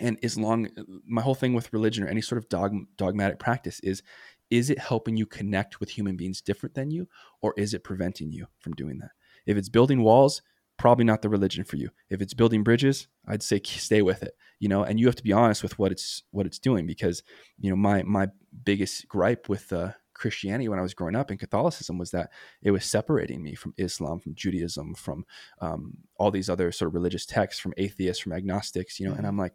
[0.00, 0.68] and as long
[1.06, 4.02] my whole thing with religion or any sort of dog, dogmatic practice is
[4.50, 7.08] is it helping you connect with human beings different than you
[7.42, 9.10] or is it preventing you from doing that
[9.46, 10.42] if it's building walls
[10.78, 11.90] probably not the religion for you.
[12.10, 14.34] If it's building bridges, I'd say stay with it.
[14.58, 17.22] You know, and you have to be honest with what it's what it's doing because
[17.58, 18.28] you know my my
[18.64, 22.30] biggest gripe with uh, Christianity when I was growing up in Catholicism was that
[22.62, 25.24] it was separating me from Islam, from Judaism, from
[25.60, 28.98] um, all these other sort of religious texts, from atheists, from agnostics.
[28.98, 29.28] You know, and mm-hmm.
[29.28, 29.54] I'm like,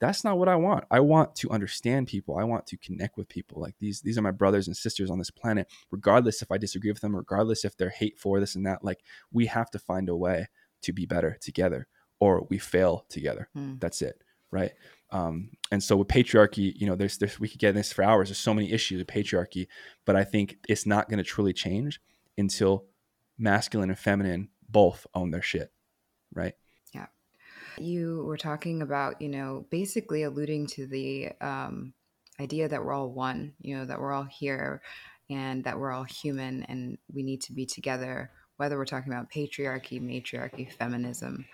[0.00, 0.84] that's not what I want.
[0.90, 2.36] I want to understand people.
[2.38, 3.60] I want to connect with people.
[3.60, 6.90] Like these these are my brothers and sisters on this planet, regardless if I disagree
[6.90, 8.84] with them, regardless if they're hateful this and that.
[8.84, 9.02] Like
[9.32, 10.48] we have to find a way
[10.82, 11.86] to be better together
[12.18, 13.48] or we fail together.
[13.56, 13.80] Mm.
[13.80, 14.22] That's it.
[14.50, 14.72] Right.
[15.12, 18.28] Um, and so with patriarchy, you know, there's, there's, we could get this for hours.
[18.28, 19.66] There's so many issues with patriarchy,
[20.04, 22.00] but I think it's not going to truly change
[22.38, 22.84] until
[23.38, 25.72] masculine and feminine both own their shit.
[26.32, 26.54] Right.
[26.94, 27.06] Yeah.
[27.78, 31.92] You were talking about, you know, basically alluding to the um,
[32.38, 34.80] idea that we're all one, you know, that we're all here
[35.28, 39.30] and that we're all human and we need to be together whether we're talking about
[39.30, 41.46] patriarchy, matriarchy, feminism.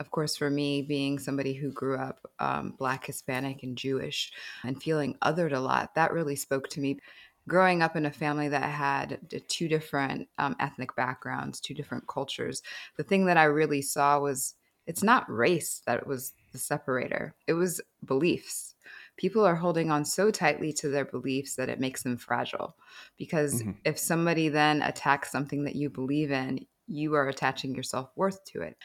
[0.00, 4.32] Of course, for me, being somebody who grew up um, Black, Hispanic, and Jewish
[4.64, 6.98] and feeling othered a lot, that really spoke to me.
[7.46, 9.18] Growing up in a family that had
[9.48, 12.62] two different um, ethnic backgrounds, two different cultures,
[12.96, 14.54] the thing that I really saw was
[14.86, 18.74] it's not race that was the separator, it was beliefs
[19.16, 22.76] people are holding on so tightly to their beliefs that it makes them fragile.
[23.16, 23.72] Because mm-hmm.
[23.84, 28.44] if somebody then attacks something that you believe in, you are attaching your self worth
[28.46, 28.76] to it.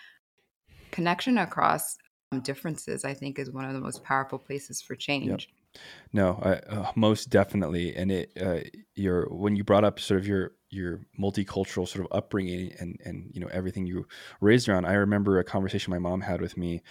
[0.91, 1.97] Connection across
[2.31, 5.27] um, differences, I think, is one of the most powerful places for change.
[5.27, 5.81] Yep.
[6.13, 7.95] No, I, uh, most definitely.
[7.95, 8.61] And it, uh,
[8.95, 13.31] your when you brought up sort of your your multicultural sort of upbringing and and
[13.33, 14.07] you know everything you
[14.41, 14.85] raised around.
[14.85, 16.81] I remember a conversation my mom had with me.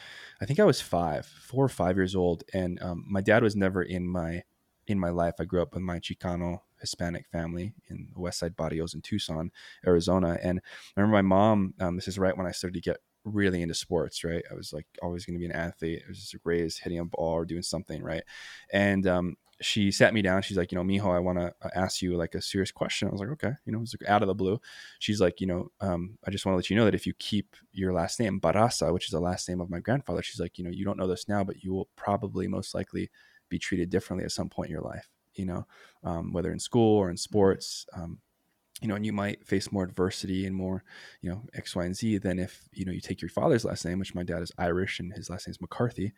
[0.41, 3.57] I think I was five, four or five years old, and um, my dad was
[3.57, 4.43] never in my
[4.87, 5.35] in my life.
[5.39, 9.51] I grew up with my Chicano Hispanic family in the West Side Barrios in Tucson,
[9.87, 10.61] Arizona, and
[10.97, 11.75] I remember my mom.
[11.81, 14.45] Um, this is right when I started to get really into sports, right?
[14.51, 16.03] I was like always going to be an athlete.
[16.05, 18.23] I was just raised hitting a ball or doing something, right?
[18.73, 20.43] And um, she sat me down.
[20.43, 23.09] She's like, you know, Mijo, I want to uh, ask you like a serious question.
[23.09, 24.61] I was like, okay, you know, it was like out of the blue.
[24.99, 27.13] She's like, you know, um, I just want to let you know that if you
[27.19, 30.59] keep your last name Barraza, which is the last name of my grandfather, she's like,
[30.59, 33.11] you know, you don't know this now, but you will probably most likely
[33.49, 35.09] be treated differently at some point in your life.
[35.35, 35.67] You know,
[36.03, 37.87] um, whether in school or in sports.
[37.93, 38.19] Um,
[38.81, 40.85] you know, and you might face more adversity and more,
[41.21, 43.85] you know, X, Y, and Z than if, you know, you take your father's last
[43.85, 46.13] name, which my dad is Irish and his last name is McCarthy.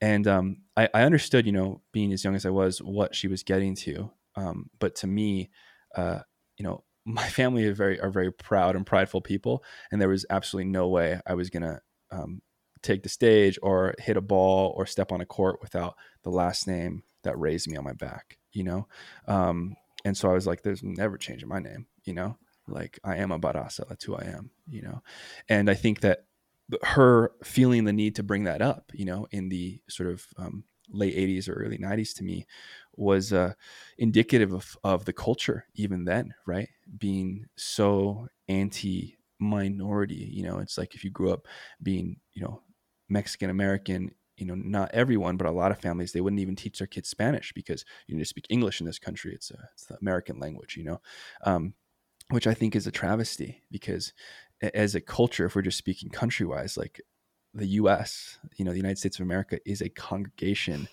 [0.00, 3.28] And um, I, I, understood, you know, being as young as I was, what she
[3.28, 4.10] was getting to.
[4.34, 5.50] Um, but to me,
[5.96, 6.20] uh,
[6.58, 10.26] you know, my family are very are very proud and prideful people, and there was
[10.28, 11.80] absolutely no way I was gonna
[12.10, 12.42] um,
[12.82, 15.94] take the stage or hit a ball or step on a court without
[16.24, 18.38] the last name that raised me on my back.
[18.52, 18.88] You know,
[19.28, 22.36] um, and so I was like, there's never changing my name, you know,
[22.68, 23.88] like I am a Barraza.
[23.88, 25.02] That's who I am, you know?
[25.48, 26.26] And I think that
[26.82, 30.64] her feeling the need to bring that up, you know, in the sort of um,
[30.88, 32.46] late 80s or early 90s to me
[32.96, 33.52] was uh,
[33.98, 36.68] indicative of, of the culture even then, right?
[36.98, 41.46] Being so anti minority, you know, it's like if you grew up
[41.82, 42.62] being, you know,
[43.08, 46.78] Mexican American you know not everyone but a lot of families they wouldn't even teach
[46.78, 49.32] their kids spanish because you need to speak english in this country.
[49.34, 51.00] It's a it's the american language you know
[51.44, 51.74] um,
[52.30, 54.12] which i think is a travesty because
[54.74, 57.00] as a culture if we're just speaking country wise like
[57.54, 60.88] the us you know the united states of america is a congregation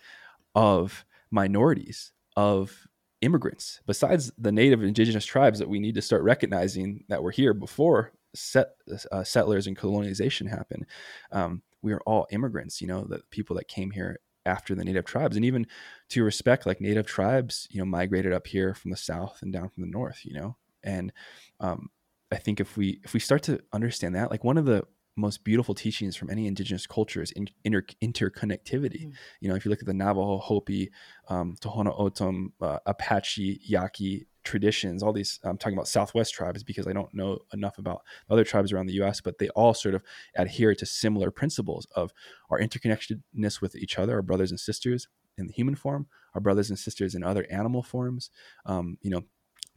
[0.55, 2.87] of minorities of
[3.23, 3.79] immigrants.
[3.85, 8.11] Besides the native indigenous tribes that we need to start recognizing that were here before
[8.35, 8.71] set,
[9.11, 10.85] uh, settlers and colonization happened
[11.31, 15.05] um, we are all immigrants, you know, the people that came here after the native
[15.05, 15.65] tribes and even
[16.09, 19.69] to respect like native tribes you know migrated up here from the south and down
[19.69, 21.13] from the north you know and
[21.61, 21.89] um,
[22.29, 24.83] i think if we if we start to understand that like one of the
[25.15, 29.05] most beautiful teachings from any indigenous culture is in, inter, interconnectivity.
[29.05, 29.13] Mm.
[29.41, 30.91] You know, if you look at the Navajo, Hopi,
[31.27, 36.87] um, Tohono O'odham, uh, Apache, Yaqui traditions, all these, I'm talking about Southwest tribes because
[36.87, 40.03] I don't know enough about other tribes around the US, but they all sort of
[40.35, 42.13] adhere to similar principles of
[42.49, 46.69] our interconnectedness with each other, our brothers and sisters in the human form, our brothers
[46.69, 48.29] and sisters in other animal forms.
[48.65, 49.23] Um, you know,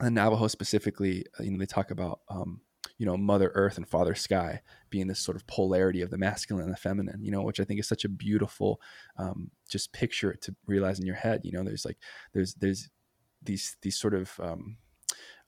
[0.00, 2.60] the Navajo specifically, uh, you know, they talk about um,
[2.98, 4.60] you know mother earth and father sky
[4.90, 7.64] being this sort of polarity of the masculine and the feminine you know which i
[7.64, 8.80] think is such a beautiful
[9.18, 11.98] um, just picture to realize in your head you know there's like
[12.32, 12.88] there's there's
[13.46, 14.76] these these sort of um,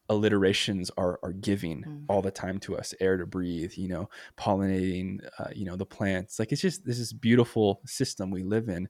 [0.08, 2.04] alliterations are are giving mm.
[2.08, 5.86] all the time to us air to breathe you know pollinating uh, you know the
[5.86, 6.38] plants.
[6.38, 8.88] Like it's just this is beautiful system we live in.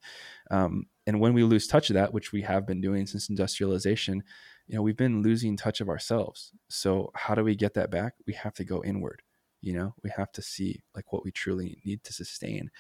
[0.51, 4.23] Um, and when we lose touch of that which we have been doing since industrialization
[4.67, 6.53] you know we've been losing touch of ourselves.
[6.69, 8.15] So how do we get that back?
[8.27, 9.23] We have to go inward
[9.61, 9.93] you know?
[10.05, 12.71] We have to see like what we truly need to sustain.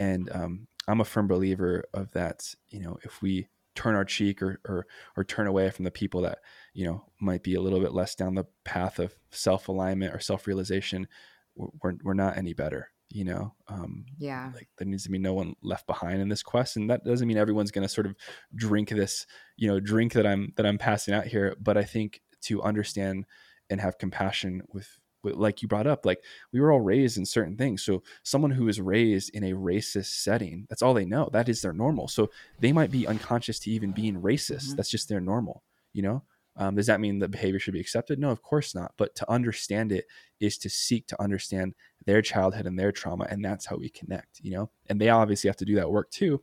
[0.00, 4.42] And um, i'm a firm believer of that you know if we turn our cheek
[4.42, 6.38] or, or or turn away from the people that
[6.72, 10.18] you know might be a little bit less down the path of self alignment or
[10.18, 11.06] self realization,
[11.54, 12.90] we're we're not any better.
[13.08, 14.50] You know, um, yeah.
[14.52, 17.28] Like there needs to be no one left behind in this quest, and that doesn't
[17.28, 18.16] mean everyone's going to sort of
[18.54, 21.54] drink this, you know, drink that I'm that I'm passing out here.
[21.60, 23.26] But I think to understand
[23.70, 24.98] and have compassion with
[25.34, 26.22] like you brought up like
[26.52, 30.22] we were all raised in certain things so someone who is raised in a racist
[30.22, 33.70] setting that's all they know that is their normal so they might be unconscious to
[33.70, 34.76] even being racist mm-hmm.
[34.76, 35.62] that's just their normal
[35.92, 36.22] you know?
[36.58, 38.18] Um, does that mean the behavior should be accepted?
[38.18, 40.06] No of course not but to understand it
[40.40, 41.74] is to seek to understand
[42.06, 44.70] their childhood and their trauma and that's how we connect you know?
[44.88, 46.42] And they obviously have to do that work too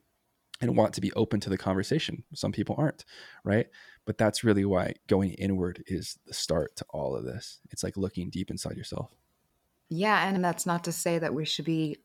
[0.63, 3.05] and want to be open to the conversation some people aren't
[3.43, 3.67] right
[4.05, 7.59] but that's really why going inward is the start to all of this.
[7.71, 9.11] It's like looking deep inside yourself.
[9.89, 10.27] Yeah.
[10.27, 11.97] And that's not to say that we should be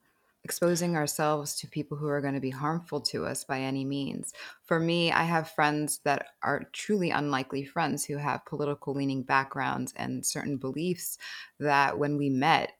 [0.44, 4.32] exposing ourselves to people who are going to be harmful to us by any means.
[4.64, 9.92] For me, I have friends that are truly unlikely friends who have political leaning backgrounds
[9.96, 11.18] and certain beliefs
[11.58, 12.72] that when we met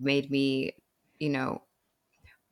[0.00, 0.74] made me,
[1.18, 1.62] you know,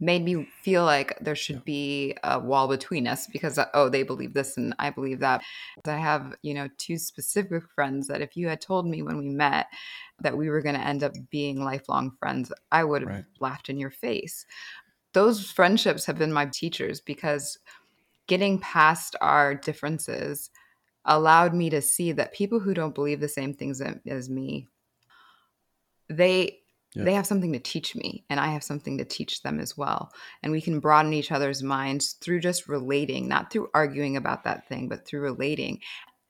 [0.00, 4.02] made me feel like there should be a wall between us because uh, oh they
[4.02, 5.42] believe this and I believe that.
[5.86, 9.28] I have, you know, two specific friends that if you had told me when we
[9.28, 9.66] met
[10.20, 13.24] that we were going to end up being lifelong friends, I would have right.
[13.40, 14.46] laughed in your face.
[15.12, 17.58] Those friendships have been my teachers because
[18.26, 20.50] getting past our differences
[21.04, 24.68] allowed me to see that people who don't believe the same things as me
[26.08, 26.60] they
[26.94, 27.04] yeah.
[27.04, 30.12] They have something to teach me, and I have something to teach them as well.
[30.42, 34.68] And we can broaden each other's minds through just relating, not through arguing about that
[34.68, 35.80] thing, but through relating.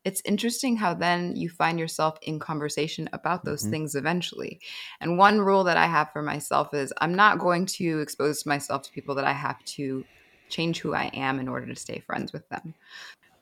[0.05, 3.73] It's interesting how then you find yourself in conversation about those mm-hmm.
[3.73, 4.61] things eventually.
[5.01, 8.83] And one rule that I have for myself is I'm not going to expose myself
[8.83, 10.05] to people that I have to
[10.49, 12.75] change who I am in order to stay friends with them.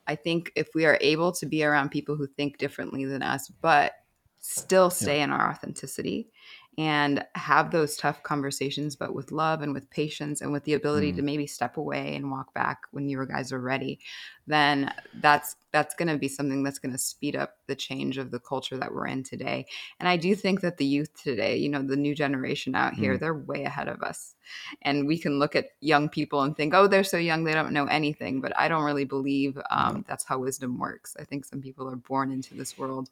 [0.07, 3.49] I think if we are able to be around people who think differently than us,
[3.61, 3.93] but
[4.39, 5.25] still stay yeah.
[5.25, 6.29] in our authenticity
[6.77, 11.13] and have those tough conversations, but with love and with patience and with the ability
[11.13, 11.15] mm.
[11.17, 13.99] to maybe step away and walk back when you guys are ready,
[14.47, 18.29] then that's that's going to be something that's going to speed up the change of
[18.29, 19.65] the culture that we're in today.
[19.99, 23.15] And I do think that the youth today, you know, the new generation out here,
[23.15, 23.19] mm.
[23.19, 24.35] they're way ahead of us.
[24.83, 27.73] And we can look at young people and think, oh, they're so young, they don't
[27.73, 28.39] know anything.
[28.39, 31.15] But I don't really believe um, that's how wisdom works.
[31.19, 33.09] I think some people are born into this world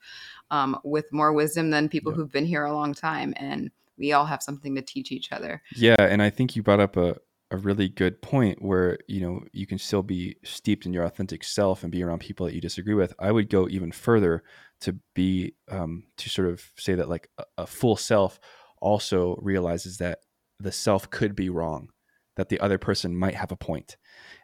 [0.51, 2.17] um, with more wisdom than people yep.
[2.17, 3.33] who've been here a long time.
[3.37, 5.63] And we all have something to teach each other.
[5.75, 5.95] Yeah.
[5.99, 7.15] And I think you brought up a,
[7.51, 11.43] a really good point where you know you can still be steeped in your authentic
[11.43, 13.13] self and be around people that you disagree with.
[13.19, 14.43] I would go even further
[14.81, 18.39] to be um, to sort of say that like a, a full self
[18.81, 20.19] also realizes that
[20.59, 21.89] the self could be wrong
[22.37, 23.97] that the other person might have a point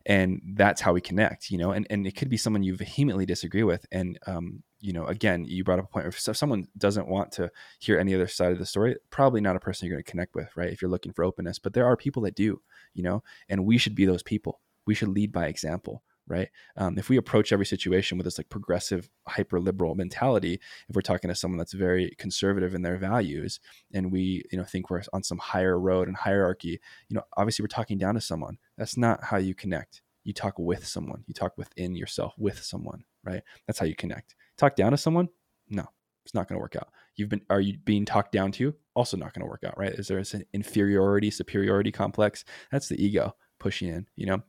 [0.06, 1.72] and that's how we connect you know?
[1.72, 5.46] And, and it could be someone you vehemently disagree with and um, you know again,
[5.46, 8.60] you brought up a point if someone doesn't want to hear any other side of
[8.60, 11.14] the story probably not a person you're going to connect with right if you're looking
[11.14, 12.62] for openness but there are people that do
[12.94, 14.60] you know and we should be those people.
[14.86, 16.50] We should lead by example right?
[16.76, 20.60] Um, if we approach every situation with this like progressive hyper liberal mentality
[20.90, 23.60] if we're talking to someone that's very conservative in their values
[23.94, 27.64] and we you know think we're on some higher road and hierarchy you know obviously
[27.64, 28.58] we're talking down to someone.
[28.78, 30.02] That's not how you connect.
[30.24, 31.24] You talk with someone.
[31.26, 33.44] You talk within yourself with someone right?
[33.66, 35.30] That's how you connect talk down to someone?
[35.70, 35.88] No
[36.28, 36.90] it's not going to work out.
[37.16, 38.76] You've been are you being talked down to?
[38.96, 39.94] Also not going to work out right?
[39.94, 42.44] Is there an inferiority superiority complex?
[42.72, 44.44] That's the ego pushing in you know?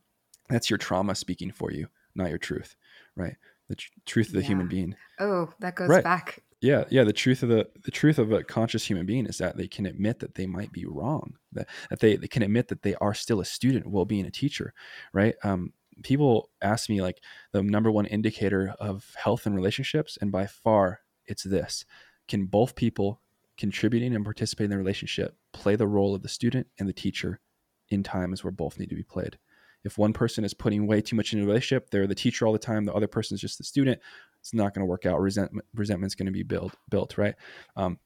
[0.51, 2.75] That's your trauma speaking for you not your truth
[3.17, 3.37] right?
[3.69, 4.47] The tr- truth of the yeah.
[4.49, 4.97] human being.
[5.21, 6.03] Oh that goes right.
[6.03, 6.43] back.
[6.61, 9.57] Yeah yeah the truth of the the truth of a conscious human being is that
[9.57, 12.83] they can admit that they might be wrong that, that they, they can admit that
[12.83, 14.75] they are still a student while being a teacher
[15.13, 15.37] right?
[15.45, 17.21] Um people ask me like
[17.53, 21.85] the number one indicator of health and relationships and by far it's this
[22.27, 23.21] can both people
[23.57, 27.41] contributing and participating in the relationship play the role of the student and the teacher
[27.89, 29.39] in times where both need to be played
[29.85, 32.53] if one person is putting way too much into a relationship, they're the teacher all
[32.53, 34.01] the time, the other person is just the student,
[34.41, 35.21] it's not going to work out.
[35.21, 37.35] Resentment resentment's going to be built built, right?
[37.77, 37.99] Um,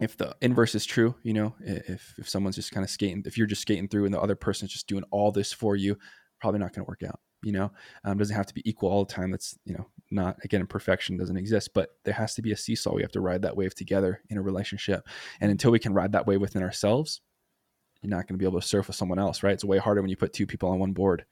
[0.00, 3.38] if the inverse is true, you know, if if someone's just kind of skating, if
[3.38, 5.96] you're just skating through and the other person's just doing all this for you,
[6.40, 7.20] probably not going to work out.
[7.46, 7.70] You know,
[8.04, 9.30] um, doesn't have to be equal all the time.
[9.30, 12.92] That's you know not again perfection doesn't exist, but there has to be a seesaw.
[12.92, 15.06] We have to ride that wave together in a relationship,
[15.40, 17.20] and until we can ride that wave within ourselves,
[18.02, 19.52] you're not going to be able to surf with someone else, right?
[19.52, 21.24] It's way harder when you put two people on one board.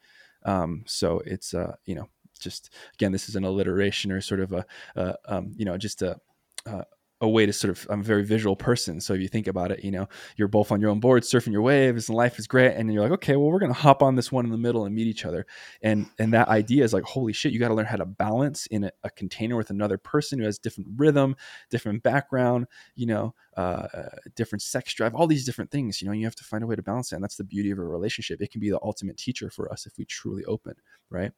[0.44, 2.08] Um, so it's uh, you know
[2.38, 6.00] just again this is an alliteration or sort of a, uh, um, you know just
[6.02, 6.16] a,
[6.64, 6.84] uh,
[7.24, 9.00] a way to sort of I'm a very visual person.
[9.00, 11.52] So if you think about it, you know, you're both on your own board surfing
[11.52, 12.74] your waves and life is great.
[12.74, 14.94] And you're like, okay, well, we're gonna hop on this one in the middle and
[14.94, 15.46] meet each other.
[15.82, 18.84] And and that idea is like, holy shit, you gotta learn how to balance in
[18.84, 21.36] a, a container with another person who has different rhythm,
[21.70, 23.86] different background, you know, uh,
[24.34, 26.76] different sex drive, all these different things, you know, you have to find a way
[26.76, 27.16] to balance it.
[27.16, 28.40] And that's the beauty of a relationship.
[28.40, 30.74] It can be the ultimate teacher for us if we truly open,
[31.10, 31.32] right?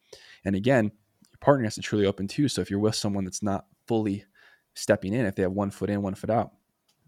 [0.45, 2.49] And again, your partner has to truly open too.
[2.49, 4.25] So if you're with someone that's not fully
[4.77, 6.53] stepping in if they have one foot in, one foot out.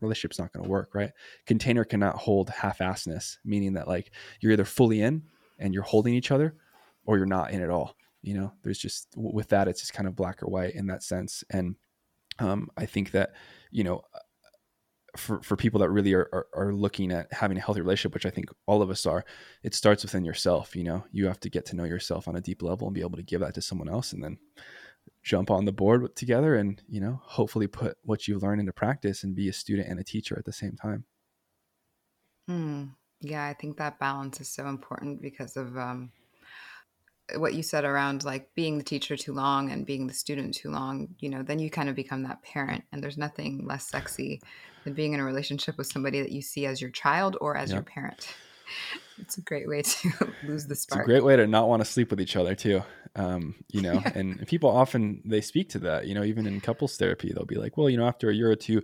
[0.01, 1.13] Relationship's not going to work, right?
[1.47, 4.11] Container cannot hold half-assness, meaning that like
[4.41, 5.23] you're either fully in
[5.59, 6.57] and you're holding each other,
[7.05, 7.97] or you're not in at all.
[8.23, 11.03] You know, there's just with that, it's just kind of black or white in that
[11.03, 11.45] sense.
[11.51, 11.77] And
[12.39, 13.31] um, I think that
[13.71, 14.03] you know,
[15.17, 18.27] for for people that really are, are, are looking at having a healthy relationship, which
[18.27, 19.25] I think all of us are,
[19.63, 20.77] it starts within yourself.
[20.77, 23.01] You know, you have to get to know yourself on a deep level and be
[23.01, 24.39] able to give that to someone else, and then
[25.23, 29.23] jump on the board together and you know hopefully put what you learn into practice
[29.23, 31.05] and be a student and a teacher at the same time
[32.49, 32.85] Hmm.
[33.21, 36.13] yeah i think that balance is so important because of um,
[37.37, 40.71] what you said around like being the teacher too long and being the student too
[40.71, 44.41] long you know then you kind of become that parent and there's nothing less sexy
[44.85, 47.71] than being in a relationship with somebody that you see as your child or as
[47.71, 47.77] yep.
[47.77, 48.35] your parent
[49.19, 51.01] it's a great way to lose the spark.
[51.01, 52.83] It's a great way to not want to sleep with each other too.
[53.17, 54.13] Um, you know, yeah.
[54.15, 56.07] and people often they speak to that.
[56.07, 58.51] You know, even in couples therapy, they'll be like, "Well, you know, after a year
[58.51, 58.83] or two,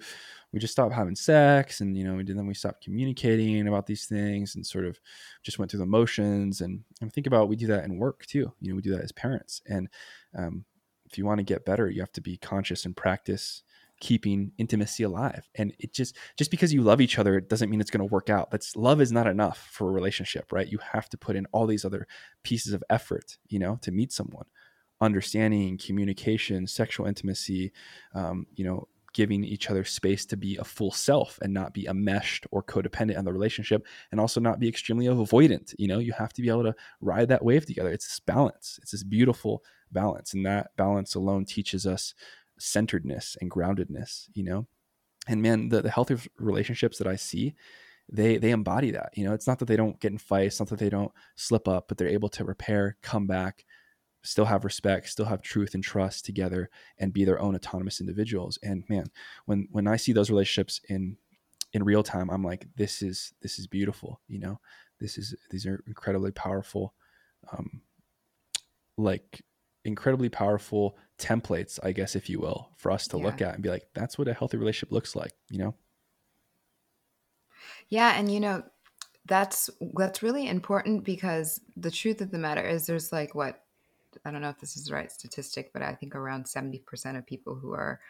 [0.52, 3.86] we just stopped having sex, and you know, we did, then we stopped communicating about
[3.86, 4.98] these things, and sort of
[5.42, 8.52] just went through the motions." And, and think about we do that in work too.
[8.60, 9.88] You know, we do that as parents, and
[10.36, 10.64] um,
[11.06, 13.62] if you want to get better, you have to be conscious and practice
[14.00, 15.48] keeping intimacy alive.
[15.54, 18.12] And it just just because you love each other it doesn't mean it's going to
[18.12, 18.50] work out.
[18.50, 20.68] That's love is not enough for a relationship right?
[20.68, 22.06] You have to put in all these other
[22.42, 24.46] pieces of effort you know to meet someone.
[25.00, 27.72] Understanding communication sexual intimacy
[28.14, 31.86] um, you know giving each other space to be a full self and not be
[31.86, 36.00] enmeshed or codependent on the relationship and also not be extremely avoidant you know?
[36.00, 37.90] You have to be able to ride that wave together.
[37.90, 38.78] It's this balance.
[38.82, 40.34] It's this beautiful balance.
[40.34, 42.12] And that balance alone teaches us
[42.58, 44.66] centeredness and groundedness, you know?
[45.26, 47.54] And man, the, the healthy relationships that I see,
[48.12, 49.16] they they embody that.
[49.16, 51.66] You know, it's not that they don't get in fights, not that they don't slip
[51.66, 53.64] up, but they're able to repair, come back,
[54.22, 58.58] still have respect, still have truth and trust together, and be their own autonomous individuals.
[58.62, 59.06] And man,
[59.46, 61.16] when when I see those relationships in
[61.72, 64.20] in real time, I'm like, this is this is beautiful.
[64.28, 64.60] You know,
[65.00, 66.94] this is these are incredibly powerful,
[67.52, 67.80] um,
[68.96, 69.42] like
[69.84, 73.24] incredibly powerful templates, I guess, if you will, for us to yeah.
[73.24, 75.74] look at and be like, that's what a healthy relationship looks like, you know?
[77.88, 78.18] Yeah.
[78.18, 78.62] And, you know,
[79.26, 83.62] that's that's really important because the truth of the matter is there's like what
[84.24, 87.26] I don't know if this is the right statistic, but I think around 70% of
[87.26, 88.00] people who are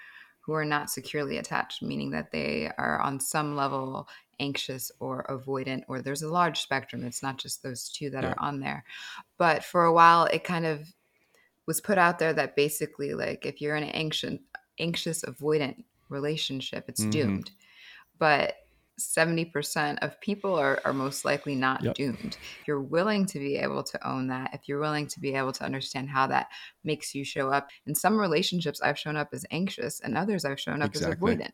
[0.41, 4.07] who are not securely attached, meaning that they are on some level
[4.41, 7.05] anxious or avoidant, or there's a large spectrum.
[7.05, 8.31] It's not just those two that yeah.
[8.31, 8.85] are on there.
[9.39, 10.93] But for a while, it kind of
[11.67, 14.39] was put out there that basically like if you're in an anxious
[14.79, 17.11] anxious avoidant relationship it's mm-hmm.
[17.11, 17.51] doomed
[18.19, 18.55] but
[18.99, 21.95] 70% of people are, are most likely not yep.
[21.95, 22.37] doomed.
[22.61, 25.53] If you're willing to be able to own that, if you're willing to be able
[25.53, 26.49] to understand how that
[26.85, 27.69] makes you show up.
[27.87, 31.33] In some relationships, I've shown up as anxious, and others I've shown up exactly.
[31.33, 31.53] as avoidant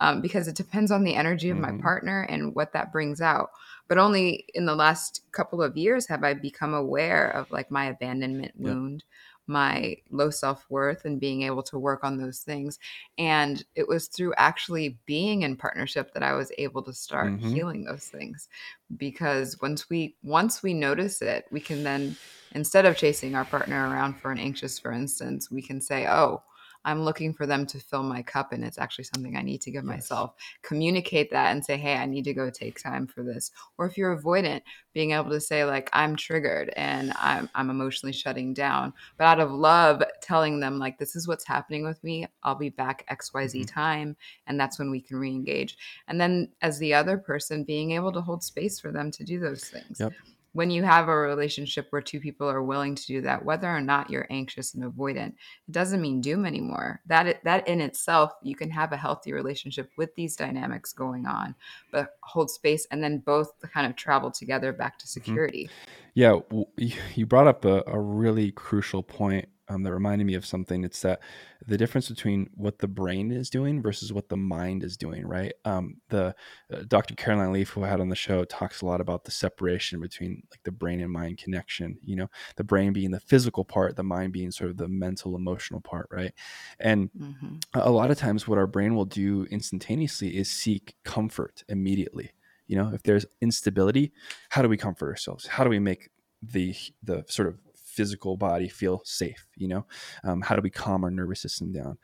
[0.00, 1.76] um, because it depends on the energy of mm-hmm.
[1.76, 3.50] my partner and what that brings out.
[3.88, 7.86] But only in the last couple of years have I become aware of like my
[7.86, 8.74] abandonment yep.
[8.74, 9.04] wound
[9.46, 12.78] my low self worth and being able to work on those things.
[13.18, 17.54] And it was through actually being in partnership that I was able to start mm-hmm.
[17.54, 18.48] healing those things.
[18.96, 22.16] Because once we once we notice it, we can then
[22.54, 26.42] instead of chasing our partner around for an anxious, for instance, we can say, "Oh,
[26.84, 29.70] I'm looking for them to fill my cup and it's actually something I need to
[29.70, 29.88] give yes.
[29.88, 30.34] myself.
[30.62, 33.52] Communicate that and say, hey, I need to go take time for this.
[33.78, 34.62] Or if you're avoidant,
[34.92, 38.92] being able to say, like, I'm triggered and I'm, I'm emotionally shutting down.
[39.16, 42.26] But out of love, telling them, like, this is what's happening with me.
[42.42, 43.62] I'll be back XYZ mm-hmm.
[43.62, 44.16] time.
[44.46, 45.76] And that's when we can re engage.
[46.08, 49.38] And then as the other person, being able to hold space for them to do
[49.38, 50.00] those things.
[50.00, 50.12] Yep
[50.52, 53.80] when you have a relationship where two people are willing to do that whether or
[53.80, 58.54] not you're anxious and avoidant it doesn't mean doom anymore that that in itself you
[58.54, 61.54] can have a healthy relationship with these dynamics going on
[61.90, 65.20] but hold space and then both kind of travel together back to mm-hmm.
[65.20, 65.70] security
[66.16, 66.62] mm-hmm.
[66.78, 70.84] yeah you brought up a, a really crucial point um, that reminded me of something.
[70.84, 71.20] It's that
[71.66, 75.52] the difference between what the brain is doing versus what the mind is doing, right?
[75.64, 76.34] Um, the
[76.72, 77.14] uh, Dr.
[77.14, 80.42] Caroline Leaf, who I had on the show, talks a lot about the separation between
[80.50, 81.98] like the brain and mind connection.
[82.02, 85.36] You know, the brain being the physical part, the mind being sort of the mental,
[85.36, 86.32] emotional part, right?
[86.78, 87.56] And mm-hmm.
[87.74, 92.32] a lot of times, what our brain will do instantaneously is seek comfort immediately.
[92.66, 94.12] You know, if there's instability,
[94.50, 95.46] how do we comfort ourselves?
[95.46, 96.10] How do we make
[96.42, 97.58] the the sort of
[97.92, 99.86] physical body feel safe you know?
[100.24, 101.98] Um, how do we calm our nervous system down?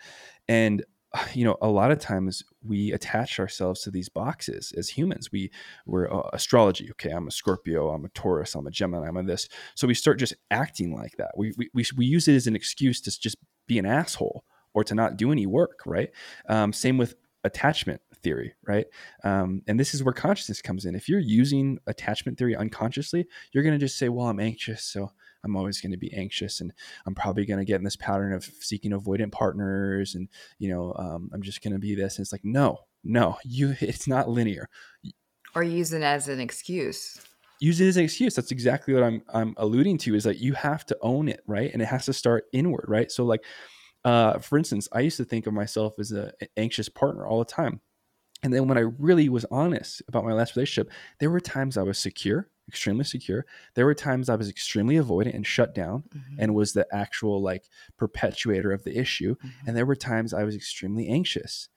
[0.48, 0.84] And
[1.34, 5.30] you know a lot of times we attach ourselves to these boxes as humans.
[5.32, 5.50] We
[5.86, 9.22] we're uh, astrology okay i'm a scorpio i'm a taurus i'm a gemini i'm a
[9.22, 9.48] this.
[9.74, 11.32] So we start just acting like that.
[11.36, 13.36] We we, we, we use it as an excuse to just
[13.66, 16.10] be an asshole or to not do any work right?
[16.48, 17.14] Um, same with
[17.44, 18.86] attachment theory, right?
[19.22, 20.94] Um, and this is where consciousness comes in.
[20.94, 25.12] If you're using attachment theory unconsciously, you're going to just say, "Well, I'm anxious, so
[25.44, 26.72] I'm always going to be anxious and
[27.06, 30.28] I'm probably going to get in this pattern of seeking avoidant partners and
[30.58, 33.74] you know um, I'm just going to be this and it's like no no you
[33.80, 34.68] it's not linear.
[35.54, 37.20] Or use it as an excuse.
[37.60, 38.34] Use it as an excuse.
[38.34, 41.70] That's exactly what I'm I'm alluding to is that you have to own it right?
[41.72, 43.10] And it has to start inward right?
[43.10, 43.44] So like
[44.04, 47.44] uh, for instance I used to think of myself as an anxious partner all the
[47.44, 47.80] time.
[48.44, 51.82] And then when I really was honest about my last relationship, there were times I
[51.82, 53.46] was secure extremely secure.
[53.74, 56.36] There were times I was extremely avoidant and shut down mm-hmm.
[56.38, 57.64] and was the actual like
[57.96, 59.34] perpetuator of the issue.
[59.36, 59.68] Mm-hmm.
[59.68, 61.68] And there were times I was extremely anxious,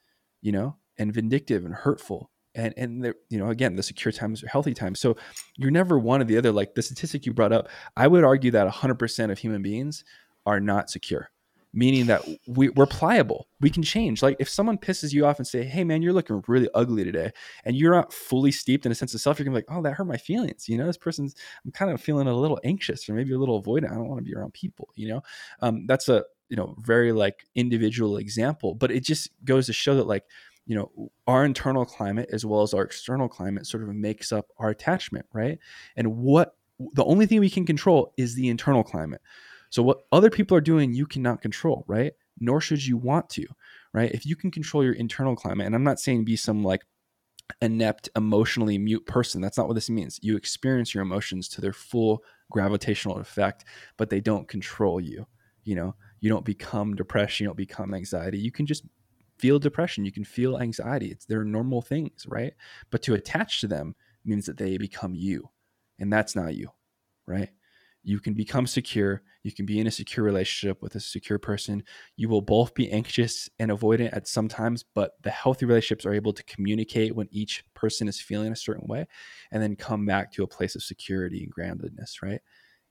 [0.41, 2.29] you know, and vindictive and hurtful.
[2.53, 4.99] And and there, you know, again, the secure times are healthy times.
[4.99, 5.15] So
[5.57, 6.51] you're never one or the other.
[6.51, 10.03] Like the statistic you brought up, I would argue that 100% of human beings
[10.45, 11.29] are not secure
[11.73, 13.47] meaning that we, we're pliable.
[13.61, 14.21] We can change.
[14.21, 17.31] Like if someone pisses you off and say, "Hey, man, you're looking really ugly today,"
[17.65, 19.81] and you're not fully steeped in a sense of self, you're gonna be like, "Oh,
[19.83, 23.07] that hurt my feelings." You know, this person's I'm kind of feeling a little anxious
[23.07, 23.91] or maybe a little avoidant.
[23.91, 24.89] I don't want to be around people.
[24.95, 25.23] You know,
[25.61, 29.95] um, that's a you know very like individual example, but it just goes to show
[29.95, 30.25] that like
[30.65, 34.47] you know our internal climate as well as our external climate sort of makes up
[34.57, 35.57] our attachment, right?
[35.95, 36.55] And what
[36.93, 39.21] the only thing we can control is the internal climate.
[39.71, 42.11] So what other people are doing, you cannot control, right?
[42.39, 43.47] Nor should you want to,
[43.93, 44.11] right?
[44.11, 46.85] If you can control your internal climate, and I'm not saying be some like
[47.61, 49.41] inept, emotionally mute person.
[49.41, 50.19] That's not what this means.
[50.21, 53.65] You experience your emotions to their full gravitational effect,
[53.97, 55.25] but they don't control you.
[55.63, 58.39] You know, you don't become depression, you don't become anxiety.
[58.39, 58.83] You can just
[59.37, 61.07] feel depression, you can feel anxiety.
[61.07, 62.53] It's they're normal things, right?
[62.89, 63.95] But to attach to them
[64.25, 65.49] means that they become you.
[65.99, 66.69] And that's not you,
[67.25, 67.49] right?
[68.03, 69.21] You can become secure.
[69.43, 71.83] You can be in a secure relationship with a secure person.
[72.15, 76.13] You will both be anxious and avoidant at some times, but the healthy relationships are
[76.13, 79.07] able to communicate when each person is feeling a certain way
[79.51, 82.41] and then come back to a place of security and groundedness, right?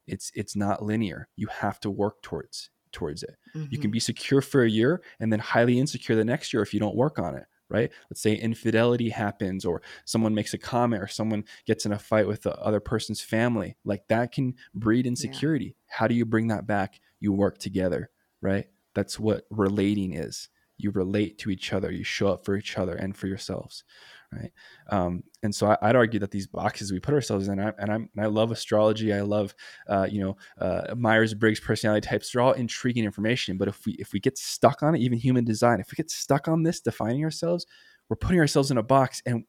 [0.07, 1.29] It's it's not linear.
[1.37, 3.37] You have to work towards towards it.
[3.55, 3.67] Mm-hmm.
[3.71, 3.93] You can mm-hmm.
[3.93, 6.97] be secure for a year and then highly insecure the next year if you don't
[6.97, 7.91] work on it right?
[8.11, 12.27] Let's say infidelity happens or someone makes a comment or someone gets in a fight
[12.27, 13.77] with the other person's family.
[13.85, 15.67] Like that can breed insecurity.
[15.67, 15.97] Yeah.
[15.99, 17.01] How do you bring that back?
[17.21, 18.11] You work together,
[18.43, 18.67] right?
[18.95, 20.49] That's what relating is.
[20.77, 23.85] You relate to each other, you show up for each other and for yourselves,
[24.33, 24.53] right?
[24.91, 27.91] Um, and so I, would argue that these boxes we put ourselves in, I, and,
[27.91, 29.55] I'm, and I love astrology, I love
[29.89, 32.31] uh, you know uh, Myers Briggs personality types.
[32.31, 35.45] They're all intriguing information, but if we if we get stuck on it, even human
[35.45, 37.67] design, if we get stuck on this defining ourselves,
[38.09, 39.45] we're putting ourselves in a box, and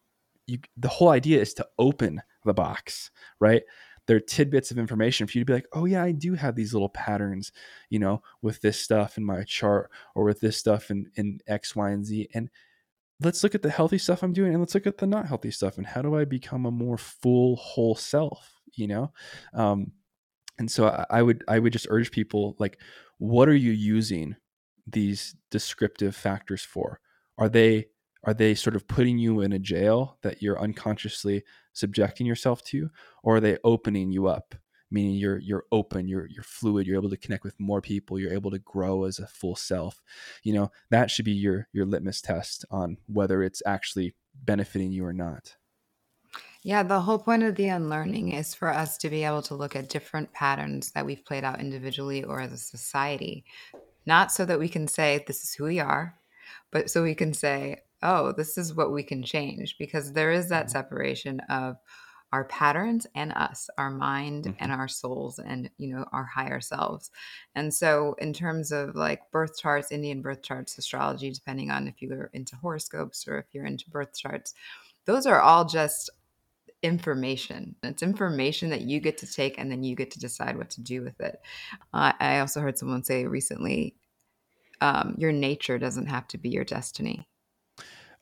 [0.47, 3.63] you, the whole idea is to open the box, right?
[4.07, 6.55] There are tidbits of information for you to be like, oh yeah, I do have
[6.55, 7.51] these little patterns,
[7.89, 11.75] you know, with this stuff in my chart or with this stuff in in X,
[11.75, 12.49] Y, and Z, and
[13.21, 15.51] let's look at the healthy stuff I'm doing and let's look at the not healthy
[15.51, 19.11] stuff and how do I become a more full whole self, you know?
[19.53, 19.91] Um,
[20.59, 22.79] and so I, I would I would just urge people like
[23.17, 24.35] what are you using
[24.87, 26.99] these descriptive factors for?
[27.37, 27.87] Are they
[28.23, 31.43] are they sort of putting you in a jail that you're unconsciously
[31.73, 32.89] subjecting yourself to
[33.23, 34.55] or are they opening you up
[34.91, 38.33] meaning you're you're open you're you're fluid you're able to connect with more people you're
[38.33, 40.01] able to grow as a full self
[40.43, 44.13] you know that should be your your litmus test on whether it's actually
[44.43, 45.55] benefiting you or not
[46.63, 49.75] yeah, the whole point of the unlearning is for us to be able to look
[49.75, 53.45] at different patterns that we've played out individually or as a society,
[54.05, 56.15] not so that we can say, this is who we are,
[56.71, 59.75] but so we can say, oh, this is what we can change.
[59.79, 60.71] Because there is that mm-hmm.
[60.71, 61.77] separation of,
[62.31, 64.55] our patterns and us, our mind Mhm.
[64.59, 67.11] and our souls and, you know, our higher selves.
[67.55, 72.01] And so in terms of like birth charts, Indian birth charts, astrology, depending on if
[72.01, 74.53] you're into horoscopes or if you're into birth charts,
[75.05, 76.09] those are all just
[76.83, 77.75] information.
[77.83, 80.81] It's information that you get to take and then you get to decide what to
[80.81, 81.41] do with it.
[81.93, 83.95] Uh, I also heard someone say recently,
[84.81, 87.27] um, your nature doesn't have to be your destiny.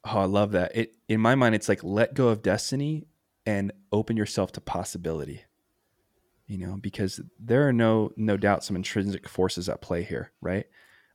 [0.06, 0.76] Oh, I love that.
[0.76, 3.08] It in my mind, it's like let go of destiny
[3.46, 5.44] and open yourself to possibility.
[6.48, 10.66] You know, because there are no no doubt some intrinsic forces at play here, right?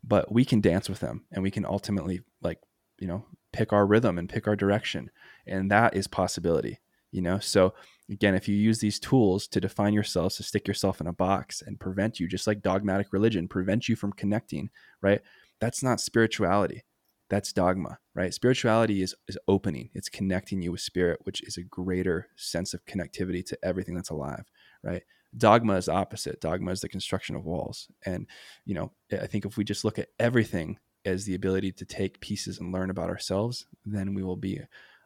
[0.05, 2.61] But we can dance with them and we can ultimately like,
[3.01, 5.11] you know, pick our rhythm and pick our direction.
[5.47, 6.79] And that is possibility,
[7.11, 7.41] you know?
[7.41, 7.75] So
[8.09, 11.63] again, if you use these tools to define yourselves, to stick yourself in a box
[11.63, 14.71] and prevent you, just like dogmatic religion, prevent you from connecting,
[15.01, 15.21] right?
[15.59, 16.85] That's not spirituality
[17.31, 18.33] that's dogma right?
[18.33, 19.91] Spirituality is is opening.
[19.95, 24.11] It's connecting you with spirit which is a greater sense of connectivity to everything that's
[24.11, 24.45] alive
[24.83, 25.03] right?
[25.37, 26.41] Dogma is opposite.
[26.41, 27.89] Dogma is the construction of walls.
[28.07, 28.27] And
[28.65, 32.21] you know i think if we just look at everything as the ability to take
[32.21, 34.61] pieces and learn about ourselves then we will be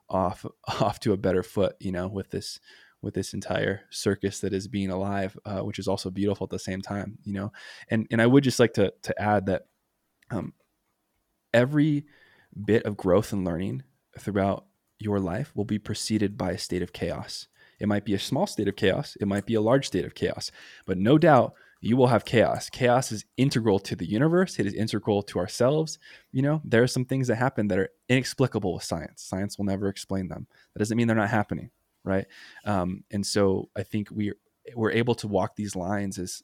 [0.09, 0.45] off
[0.81, 2.61] off to a better foot you know with this
[3.01, 6.59] with this entire circus that is being alive uh, which is also beautiful at the
[6.59, 7.53] same time you know?
[7.91, 9.67] And and i would just like to to add that
[10.31, 10.53] um,
[11.53, 12.05] every
[12.65, 13.83] bit of growth and learning
[14.19, 14.67] throughout
[14.99, 17.47] your life will be preceded by a state of chaos.
[17.79, 20.15] It might be a small state of chaos, it might be a large state of
[20.15, 20.51] chaos,
[20.87, 22.69] but no doubt you will have chaos.
[22.69, 25.99] Chaos is integral to the universe, it is integral to ourselves.
[26.33, 29.23] You know, there are some things that happen that are inexplicable with science.
[29.23, 30.49] Science will never explain them.
[30.75, 31.71] That doesn't mean they're not happening,
[32.05, 32.27] right?
[32.65, 34.33] Um, and so I think we
[34.75, 36.43] we're able to walk these lines as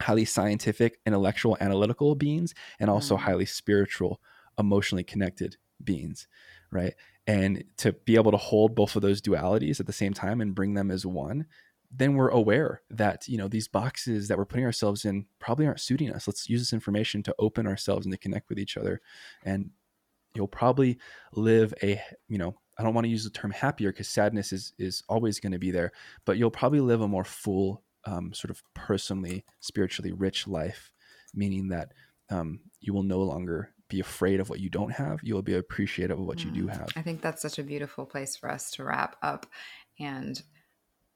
[0.00, 3.20] highly scientific, intellectual, analytical beings, and also mm.
[3.20, 4.20] highly spiritual,
[4.58, 6.26] emotionally connected beings,
[6.70, 6.94] right?
[7.26, 10.54] And to be able to hold both of those dualities at the same time and
[10.54, 11.46] bring them as one,
[11.90, 15.80] then we're aware that you know these boxes that we're putting ourselves in probably aren't
[15.80, 16.26] suiting us.
[16.26, 19.00] Let's use this information to open ourselves and to connect with each other,
[19.44, 19.70] and
[20.34, 20.98] you'll probably
[21.32, 24.72] live a you know I don't want to use the term happier because sadness is
[24.78, 25.92] is always going to be there,
[26.24, 30.92] but you'll probably live a more full, um, sort of personally, spiritually rich life,
[31.34, 31.92] meaning that
[32.30, 35.20] um, you will no longer be afraid of what you don't have.
[35.22, 36.46] You will be appreciative of what mm.
[36.46, 36.76] you do mm.
[36.76, 36.88] have.
[36.96, 39.46] I think that's such a beautiful place for us to wrap up.
[39.98, 40.40] And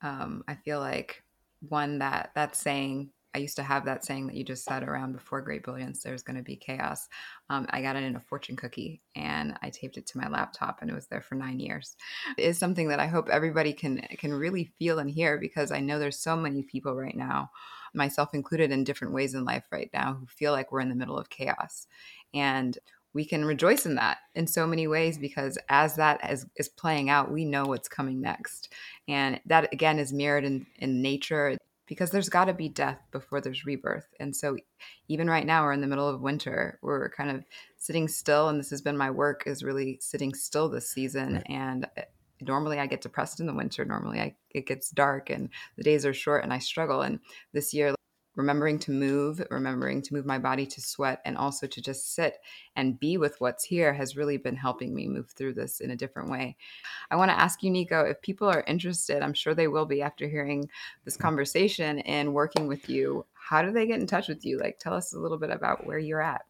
[0.03, 1.23] um, I feel like
[1.69, 5.13] one that that saying I used to have that saying that you just said around
[5.13, 7.09] before great brilliance, there's going to be chaos.
[7.49, 10.79] Um, I got it in a fortune cookie and I taped it to my laptop
[10.81, 11.97] and it was there for nine years.
[12.37, 15.81] It is something that I hope everybody can can really feel and hear because I
[15.81, 17.51] know there's so many people right now,
[17.95, 20.97] myself included, in different ways in life right now who feel like we're in the
[20.97, 21.87] middle of chaos.
[22.35, 22.79] And
[23.13, 27.11] we can rejoice in that in so many ways because as that is, is playing
[27.11, 28.73] out, we know what's coming next.
[29.09, 33.41] And that again is mirrored in, in nature because there's got to be death before
[33.41, 34.07] there's rebirth.
[34.21, 34.57] And so
[35.09, 36.79] even right now we're in the middle of winter.
[36.83, 37.45] We're kind of
[37.79, 41.47] sitting still and this has been my work is really sitting still this season right.
[41.49, 42.03] and eh,
[42.43, 43.85] normally I get depressed in the winter.
[43.85, 47.03] Normally I, it gets dark and the days are short and I struggle.
[47.03, 47.19] And
[47.53, 47.93] this year
[48.41, 52.39] remembering to move, remembering to move my body to sweat, and also to just sit
[52.77, 55.97] and be with what's here has really been helping me move through this in a
[55.97, 56.57] different way.
[57.11, 60.01] I want to ask you, Nico, if people are interested, I'm sure they will be
[60.01, 60.69] after hearing
[61.05, 61.23] this mm-hmm.
[61.23, 64.59] conversation and working with you, how do they get in touch with you?
[64.59, 66.43] Like, tell us a little bit about where you're at.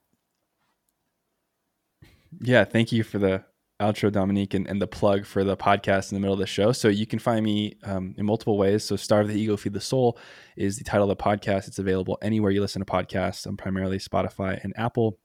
[2.41, 3.45] Yeah, thank you for the
[3.81, 6.73] outro, Dominique, and, and the plug for the podcast in the middle of the show.
[6.73, 8.85] So you can find me um, in multiple ways.
[8.85, 10.19] So Starve the Ego, Feed the Soul
[10.57, 11.67] is the title of the podcast.
[11.67, 13.47] It's available anywhere you listen to podcasts.
[13.47, 15.19] I'm primarily Spotify and Apple.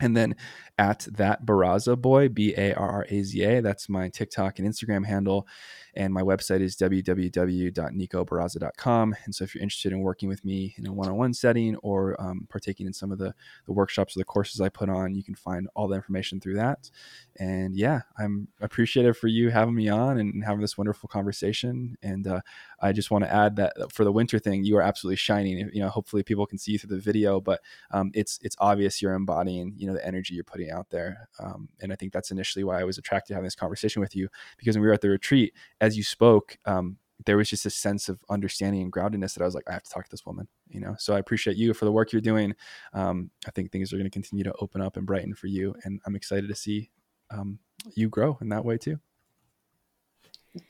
[0.00, 0.36] And then
[0.78, 4.68] at that Barraza boy, B A R R A Z A, that's my TikTok and
[4.68, 5.46] Instagram handle.
[5.94, 9.16] And my website is www.nicobarraza.com.
[9.24, 11.76] And so if you're interested in working with me in a one on one setting
[11.76, 15.14] or um, partaking in some of the, the workshops or the courses I put on,
[15.14, 16.90] you can find all the information through that.
[17.36, 21.96] And yeah, I'm appreciative for you having me on and having this wonderful conversation.
[22.02, 22.42] And uh,
[22.82, 25.70] I just want to add that for the winter thing, you are absolutely shining.
[25.72, 29.00] You know, hopefully people can see you through the video, but um, it's it's obvious
[29.00, 31.28] you're embodying you know the energy you're putting out there.
[31.38, 34.14] Um, and I think that's initially why I was attracted to having this conversation with
[34.14, 37.66] you because when we were at the retreat, as you spoke, um, there was just
[37.66, 40.10] a sense of understanding and groundedness that I was like, I have to talk to
[40.10, 40.94] this woman, you know?
[40.98, 42.54] So I appreciate you for the work you're doing.
[42.92, 45.74] Um, I think things are going to continue to open up and brighten for you.
[45.84, 46.90] And I'm excited to see
[47.30, 47.58] um,
[47.94, 48.98] you grow in that way too.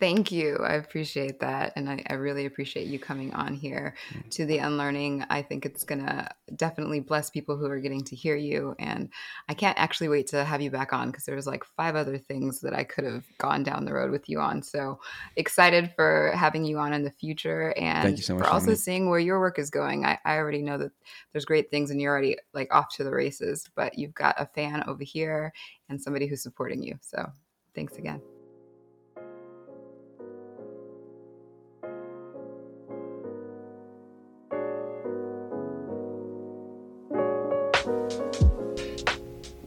[0.00, 0.56] Thank you.
[0.58, 1.72] I appreciate that.
[1.76, 4.28] And I, I, really appreciate you coming on here mm.
[4.30, 5.24] to the unlearning.
[5.30, 8.74] I think it's going to definitely bless people who are getting to hear you.
[8.78, 9.10] And
[9.48, 12.60] I can't actually wait to have you back on because there's like five other things
[12.60, 14.62] that I could have gone down the road with you on.
[14.62, 14.98] So
[15.36, 18.74] excited for having you on in the future and Thank you so much for also
[18.74, 20.04] seeing where your work is going.
[20.04, 20.92] I, I already know that
[21.32, 24.46] there's great things and you're already like off to the races, but you've got a
[24.46, 25.52] fan over here
[25.88, 26.98] and somebody who's supporting you.
[27.00, 27.30] So
[27.74, 28.20] thanks again.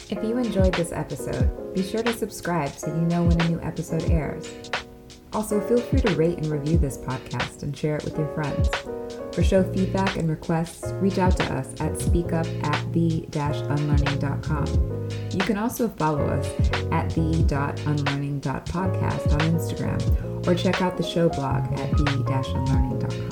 [0.09, 3.61] If you enjoyed this episode, be sure to subscribe so you know when a new
[3.61, 4.51] episode airs.
[5.33, 8.67] Also, feel free to rate and review this podcast and share it with your friends.
[9.35, 15.09] For show feedback and requests, reach out to us at speakup at the-unlearning.com.
[15.31, 16.47] You can also follow us
[16.91, 23.28] at the.unlearning.podcast on Instagram or check out the show blog at the-unlearning.com.